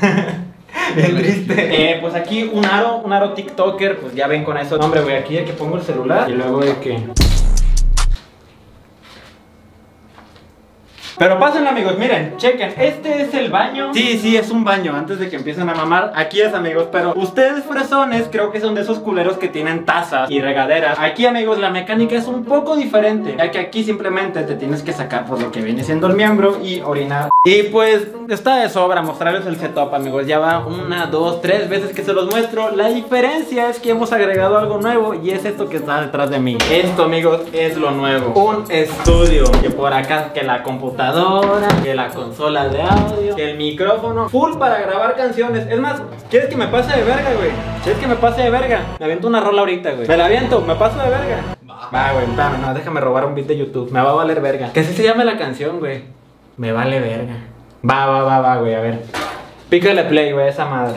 Bien 0.94 1.16
triste. 1.16 1.92
Eh, 1.92 1.98
pues 2.00 2.14
aquí 2.14 2.50
un 2.50 2.64
aro, 2.64 3.02
un 3.04 3.12
aro 3.12 3.34
TikToker, 3.34 3.98
pues 3.98 4.14
ya 4.14 4.26
ven 4.26 4.44
con 4.44 4.56
eso. 4.56 4.78
No, 4.78 4.86
hombre, 4.86 5.02
güey, 5.02 5.16
aquí 5.16 5.34
de 5.34 5.44
que 5.44 5.52
pongo 5.52 5.76
el 5.76 5.82
celular 5.82 6.30
y 6.30 6.34
luego 6.34 6.60
de 6.60 6.76
que. 6.78 6.98
Pero 11.18 11.36
pásenlo 11.40 11.70
amigos, 11.70 11.98
miren, 11.98 12.36
chequen, 12.36 12.74
este 12.78 13.22
es 13.22 13.34
el 13.34 13.50
baño. 13.50 13.92
Sí, 13.92 14.20
sí, 14.22 14.36
es 14.36 14.52
un 14.52 14.62
baño, 14.62 14.94
antes 14.94 15.18
de 15.18 15.28
que 15.28 15.34
empiecen 15.34 15.68
a 15.68 15.74
mamar 15.74 16.12
Aquí 16.14 16.40
es 16.40 16.54
amigos, 16.54 16.86
pero 16.92 17.12
ustedes 17.16 17.64
fresones 17.64 18.28
creo 18.30 18.52
que 18.52 18.60
son 18.60 18.76
de 18.76 18.82
esos 18.82 19.00
culeros 19.00 19.36
que 19.36 19.48
tienen 19.48 19.84
tazas 19.84 20.30
y 20.30 20.40
regaderas. 20.40 20.96
Aquí 21.00 21.26
amigos, 21.26 21.58
la 21.58 21.70
mecánica 21.70 22.14
es 22.14 22.28
un 22.28 22.44
poco 22.44 22.76
diferente 22.76 23.34
Ya 23.36 23.50
que 23.50 23.58
aquí 23.58 23.82
simplemente 23.82 24.44
te 24.44 24.54
tienes 24.54 24.82
que 24.82 24.92
sacar 24.92 25.26
por 25.26 25.42
lo 25.42 25.50
que 25.50 25.60
viene 25.60 25.82
siendo 25.82 26.06
el 26.06 26.14
miembro 26.14 26.60
y 26.62 26.82
orinar. 26.82 27.30
Y 27.44 27.64
pues, 27.64 28.06
está 28.28 28.56
de 28.56 28.68
sobra 28.68 29.02
mostrarles 29.02 29.44
el 29.46 29.56
setup 29.56 29.92
amigos 29.94 30.24
Ya 30.24 30.38
va 30.38 30.64
una, 30.64 31.06
dos, 31.06 31.40
tres 31.40 31.68
veces 31.68 31.92
que 31.92 32.04
se 32.04 32.12
los 32.12 32.30
muestro. 32.30 32.70
La 32.76 32.90
diferencia 32.90 33.68
es 33.70 33.80
que 33.80 33.90
hemos 33.90 34.12
agregado 34.12 34.56
algo 34.56 34.78
nuevo 34.78 35.14
y 35.14 35.30
es 35.30 35.44
esto 35.44 35.68
que 35.68 35.78
está 35.78 36.00
detrás 36.00 36.30
de 36.30 36.38
mí. 36.38 36.58
Esto 36.70 37.04
amigos 37.04 37.40
es 37.52 37.76
lo 37.76 37.90
nuevo 37.90 38.38
Un 38.38 38.70
estudio 38.70 39.44
Que 39.62 39.70
por 39.70 39.92
acá, 39.92 40.32
que 40.32 40.44
la 40.44 40.62
computadora 40.62 41.07
que 41.82 41.94
la 41.94 42.08
consola 42.08 42.68
de 42.68 42.82
audio, 42.82 43.36
que 43.36 43.50
el 43.50 43.56
micrófono, 43.56 44.28
full 44.28 44.58
para 44.58 44.80
grabar 44.80 45.16
canciones. 45.16 45.66
Es 45.68 45.78
más, 45.78 46.02
¿quieres 46.30 46.48
que 46.48 46.56
me 46.56 46.66
pase 46.66 46.96
de 46.96 47.04
verga, 47.04 47.32
güey? 47.36 47.50
¿Quieres 47.82 48.00
que 48.00 48.06
me 48.06 48.16
pase 48.16 48.42
de 48.42 48.50
verga? 48.50 48.82
Me 48.98 49.04
aviento 49.04 49.28
una 49.28 49.40
rola 49.40 49.60
ahorita, 49.60 49.92
güey. 49.92 50.08
Me 50.08 50.16
la 50.16 50.26
aviento, 50.26 50.60
me 50.60 50.74
paso 50.74 50.98
de 50.98 51.08
verga. 51.08 51.42
Va, 51.94 52.12
güey, 52.12 52.26
no, 52.26 52.74
déjame 52.74 53.00
robar 53.00 53.24
un 53.24 53.34
beat 53.34 53.46
de 53.46 53.56
YouTube. 53.56 53.90
Me 53.90 54.00
va 54.02 54.10
a 54.10 54.14
valer 54.14 54.40
verga. 54.40 54.72
Que 54.72 54.80
así 54.80 54.92
se 54.92 55.02
llame 55.02 55.24
la 55.24 55.38
canción, 55.38 55.78
güey. 55.78 56.04
Me 56.56 56.72
vale 56.72 57.00
verga. 57.00 57.34
Va, 57.88 58.06
va, 58.06 58.22
va, 58.22 58.40
va, 58.40 58.56
güey, 58.56 58.74
a 58.74 58.80
ver. 58.80 59.02
Pícale 59.68 60.04
play, 60.04 60.32
güey, 60.32 60.48
esa 60.48 60.66
madre. 60.66 60.96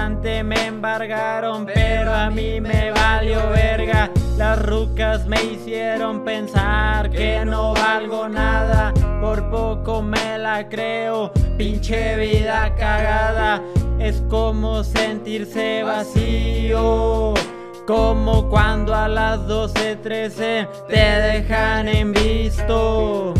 Me 0.00 0.66
embargaron, 0.66 1.66
pero 1.66 2.14
a 2.14 2.30
mí 2.30 2.58
me 2.58 2.90
valió 2.90 3.50
verga. 3.50 4.10
Las 4.38 4.58
rucas 4.64 5.26
me 5.26 5.42
hicieron 5.44 6.24
pensar 6.24 7.10
que 7.10 7.44
no 7.44 7.74
valgo 7.74 8.26
nada. 8.26 8.94
Por 9.20 9.50
poco 9.50 10.00
me 10.00 10.38
la 10.38 10.68
creo, 10.70 11.30
pinche 11.58 12.16
vida 12.16 12.74
cagada. 12.76 13.62
Es 13.98 14.22
como 14.30 14.84
sentirse 14.84 15.82
vacío. 15.82 17.34
Como 17.86 18.48
cuando 18.48 18.94
a 18.94 19.06
las 19.06 19.40
12.13 19.40 20.66
te 20.88 20.96
dejan 20.96 21.88
en 21.88 22.12
visto. 22.14 23.34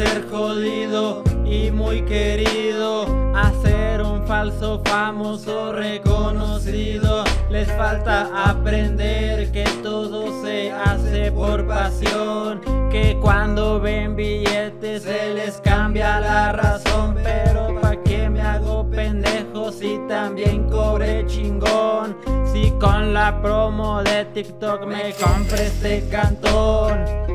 Ser 0.00 0.26
jodido 0.30 1.22
y 1.44 1.70
muy 1.70 2.00
querido 2.06 3.04
a 3.36 3.52
ser 3.60 4.00
un 4.00 4.26
falso 4.26 4.80
famoso 4.86 5.74
reconocido. 5.74 7.24
Les 7.50 7.68
falta 7.72 8.30
aprender 8.48 9.52
que 9.52 9.64
todo 9.82 10.42
se 10.42 10.72
hace 10.72 11.30
por 11.32 11.66
pasión. 11.66 12.62
Que 12.90 13.18
cuando 13.20 13.78
ven 13.78 14.16
billetes 14.16 15.02
se 15.02 15.34
les 15.34 15.60
cambia 15.60 16.18
la 16.18 16.52
razón. 16.52 17.16
Pero 17.22 17.78
pa' 17.78 17.96
qué 18.02 18.30
me 18.30 18.40
hago 18.40 18.88
pendejo 18.88 19.70
si 19.70 20.00
también 20.08 20.70
cobré 20.70 21.26
chingón. 21.26 22.16
Si 22.50 22.70
con 22.80 23.12
la 23.12 23.42
promo 23.42 24.02
de 24.02 24.24
TikTok 24.32 24.86
me 24.86 25.12
compré 25.12 25.66
este 25.66 26.08
cantón. 26.08 27.29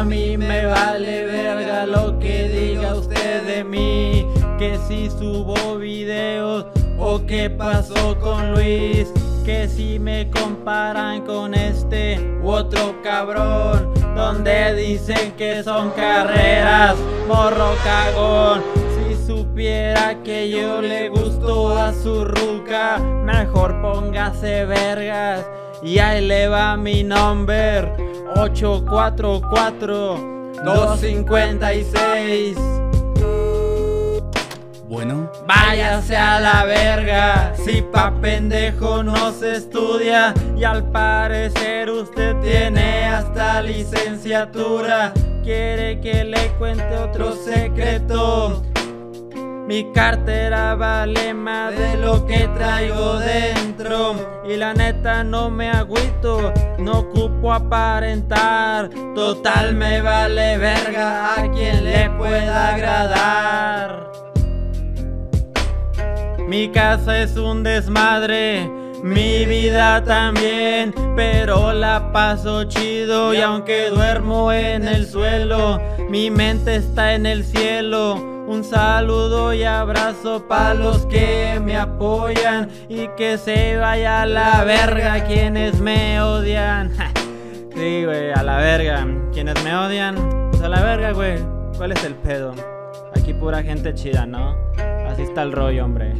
A 0.00 0.02
mí 0.02 0.38
me 0.38 0.64
vale 0.64 1.26
verga 1.26 1.84
lo 1.84 2.18
que 2.18 2.48
diga 2.48 2.94
usted 2.94 3.42
de 3.42 3.62
mí. 3.62 4.26
Que 4.58 4.78
si 4.88 5.10
subo 5.10 5.76
videos 5.76 6.64
o 6.98 7.20
qué 7.26 7.50
pasó 7.50 8.18
con 8.18 8.52
Luis. 8.52 9.12
Que 9.44 9.68
si 9.68 9.98
me 9.98 10.30
comparan 10.30 11.26
con 11.26 11.52
este 11.52 12.18
u 12.42 12.48
otro 12.48 12.96
cabrón. 13.02 13.92
Donde 14.16 14.74
dicen 14.74 15.32
que 15.36 15.62
son 15.62 15.90
carreras, 15.90 16.96
morro 17.28 17.74
cagón. 17.84 18.62
Si 18.96 19.26
supiera 19.26 20.16
que 20.24 20.48
yo 20.48 20.80
le 20.80 21.10
gusto 21.10 21.76
a 21.76 21.92
su 21.92 22.24
ruca, 22.24 22.96
mejor 22.98 23.82
póngase 23.82 24.64
vergas. 24.64 25.44
Y 25.82 25.98
ahí 25.98 26.26
le 26.26 26.48
va 26.48 26.78
mi 26.78 27.04
number 27.04 28.09
844 28.36 30.30
256 30.64 32.56
Bueno, 34.88 35.30
Váyase 35.46 36.16
a 36.16 36.40
la 36.40 36.64
verga, 36.64 37.52
si 37.64 37.80
pa' 37.80 38.12
pendejo 38.20 39.02
no 39.02 39.30
se 39.32 39.56
estudia 39.56 40.34
y 40.56 40.64
al 40.64 40.90
parecer 40.90 41.88
usted 41.90 42.36
tiene 42.40 43.06
hasta 43.06 43.62
licenciatura. 43.62 45.12
Quiere 45.44 46.00
que 46.00 46.24
le 46.24 46.48
cuente 46.58 46.96
otro 46.96 47.32
secreto. 47.32 48.62
Mi 49.66 49.92
cartera 49.92 50.74
vale 50.74 51.32
más 51.34 51.76
de 51.76 51.96
lo 51.96 52.26
que 52.26 52.48
traigo 52.48 53.18
dentro. 53.18 54.16
Y 54.48 54.56
la 54.56 54.74
neta 54.74 55.22
no 55.22 55.50
me 55.50 55.70
agüito, 55.70 56.52
no 56.78 57.00
ocupo 57.00 57.52
aparentar. 57.52 58.90
Total 59.14 59.74
me 59.74 60.00
vale 60.02 60.58
verga 60.58 61.34
a 61.34 61.50
quien 61.50 61.84
le 61.84 62.10
pueda 62.10 62.74
agradar. 62.74 64.10
Mi 66.50 66.68
casa 66.70 67.22
es 67.22 67.36
un 67.36 67.62
desmadre, 67.62 68.68
mi 69.04 69.44
vida 69.44 70.02
también, 70.02 70.92
pero 71.14 71.72
la 71.72 72.10
paso 72.12 72.64
chido 72.64 73.32
y 73.32 73.40
aunque 73.40 73.88
duermo 73.90 74.52
en 74.52 74.88
el 74.88 75.06
suelo, 75.06 75.80
mi 76.08 76.28
mente 76.28 76.74
está 76.74 77.14
en 77.14 77.26
el 77.26 77.44
cielo. 77.44 78.39
Un 78.46 78.64
saludo 78.64 79.54
y 79.54 79.62
abrazo 79.64 80.46
para 80.48 80.74
los 80.74 81.06
que 81.06 81.60
me 81.62 81.76
apoyan 81.76 82.68
y 82.88 83.08
que 83.16 83.38
se 83.38 83.76
vaya 83.76 84.22
a 84.22 84.26
la 84.26 84.64
verga 84.64 85.24
quienes 85.24 85.80
me 85.80 86.20
odian. 86.20 86.92
Sí, 87.72 88.04
güey, 88.04 88.30
a 88.32 88.42
la 88.42 88.58
verga. 88.58 89.06
Quienes 89.32 89.62
me 89.64 89.74
odian, 89.74 90.50
pues 90.50 90.60
a 90.60 90.68
la 90.68 90.82
verga, 90.82 91.12
güey. 91.12 91.38
¿Cuál 91.78 91.92
es 91.92 92.04
el 92.04 92.14
pedo? 92.14 92.52
Aquí 93.16 93.32
pura 93.32 93.62
gente 93.62 93.94
chida, 93.94 94.26
¿no? 94.26 94.54
Así 95.08 95.22
está 95.22 95.42
el 95.44 95.52
rollo, 95.52 95.84
hombre. 95.84 96.12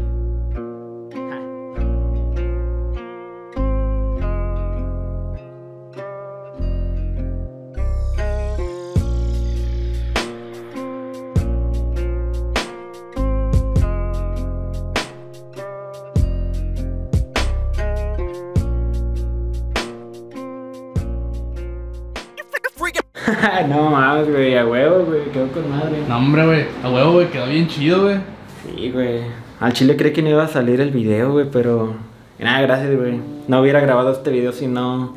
no 23.68 23.90
mames, 23.90 24.28
güey, 24.30 24.56
a 24.56 24.66
huevo, 24.66 25.04
güey, 25.06 25.24
quedó 25.30 25.48
con 25.48 25.70
madre. 25.70 26.02
No, 26.08 26.16
hombre, 26.16 26.46
güey. 26.46 26.64
A 26.82 26.90
huevo, 26.90 27.12
güey. 27.12 27.30
Quedó 27.30 27.46
bien 27.46 27.68
chido, 27.68 28.02
güey. 28.02 28.18
Sí, 28.64 28.90
güey. 28.90 29.20
Al 29.60 29.72
chile 29.72 29.96
creí 29.96 30.12
que 30.12 30.22
no 30.22 30.30
iba 30.30 30.44
a 30.44 30.48
salir 30.48 30.80
el 30.80 30.90
video, 30.90 31.32
güey, 31.32 31.46
pero. 31.50 31.94
Nada, 32.38 32.60
gracias, 32.62 32.96
güey. 32.96 33.20
No 33.48 33.60
hubiera 33.60 33.80
grabado 33.80 34.12
este 34.12 34.30
video 34.30 34.52
si 34.52 34.66
no. 34.66 35.14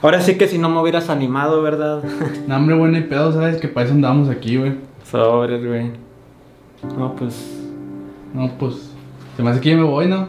Ahora 0.00 0.20
sí 0.20 0.36
que 0.36 0.48
si 0.48 0.58
no 0.58 0.68
me 0.68 0.80
hubieras 0.80 1.10
animado, 1.10 1.62
¿verdad? 1.62 2.02
No, 2.46 2.56
hombre, 2.56 2.76
güey, 2.76 2.92
ni 2.92 3.00
pedo, 3.02 3.32
¿sabes? 3.32 3.58
Que 3.58 3.68
para 3.68 3.86
eso 3.86 3.94
andamos 3.94 4.28
aquí, 4.28 4.56
güey. 4.56 4.74
Sobres, 5.04 5.64
güey. 5.64 5.90
No, 6.96 7.14
pues. 7.14 7.58
No, 8.34 8.50
pues. 8.58 8.90
Se 9.36 9.42
me 9.42 9.50
hace 9.50 9.60
que 9.60 9.70
ya 9.70 9.76
me 9.76 9.84
voy, 9.84 10.06
¿no? 10.08 10.28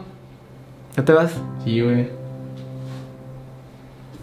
¿Ya 0.96 1.04
te 1.04 1.12
vas? 1.12 1.40
Sí, 1.64 1.80
güey. 1.80 2.08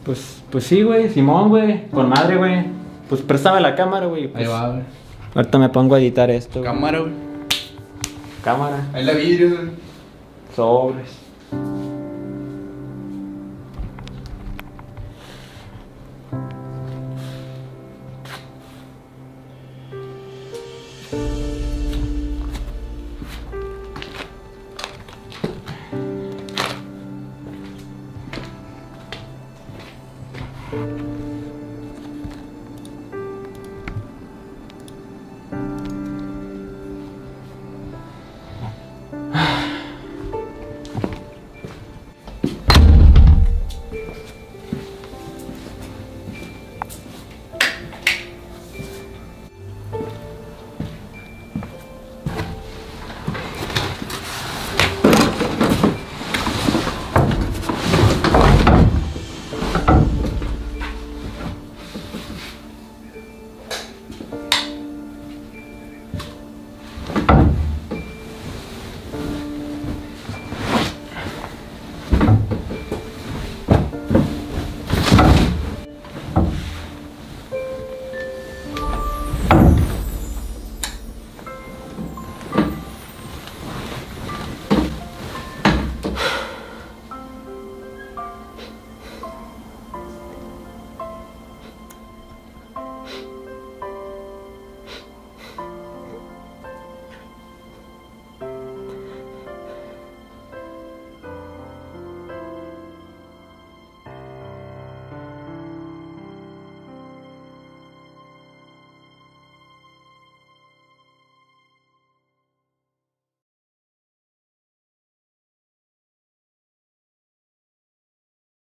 Pues, 0.05 0.41
pues 0.49 0.63
sí, 0.63 0.83
güey. 0.83 1.09
Simón, 1.09 1.49
güey. 1.49 1.87
Con 1.89 2.09
madre, 2.09 2.37
güey. 2.37 2.80
Pues 3.11 3.21
préstame 3.23 3.59
la 3.59 3.75
cámara, 3.75 4.05
güey. 4.05 4.29
pues, 4.29 4.47
Ahí 4.47 4.49
va, 4.49 4.69
güey. 4.69 4.83
Ahorita 5.35 5.59
me 5.59 5.67
pongo 5.67 5.95
a 5.95 5.99
editar 5.99 6.29
esto. 6.31 6.61
Cámara, 6.61 6.99
güey. 6.99 7.11
Cámara. 8.41 8.87
Ahí 8.93 9.03
la 9.03 9.11
vidrio, 9.11 9.49
güey. 9.49 9.71
Sobres. 10.55 11.09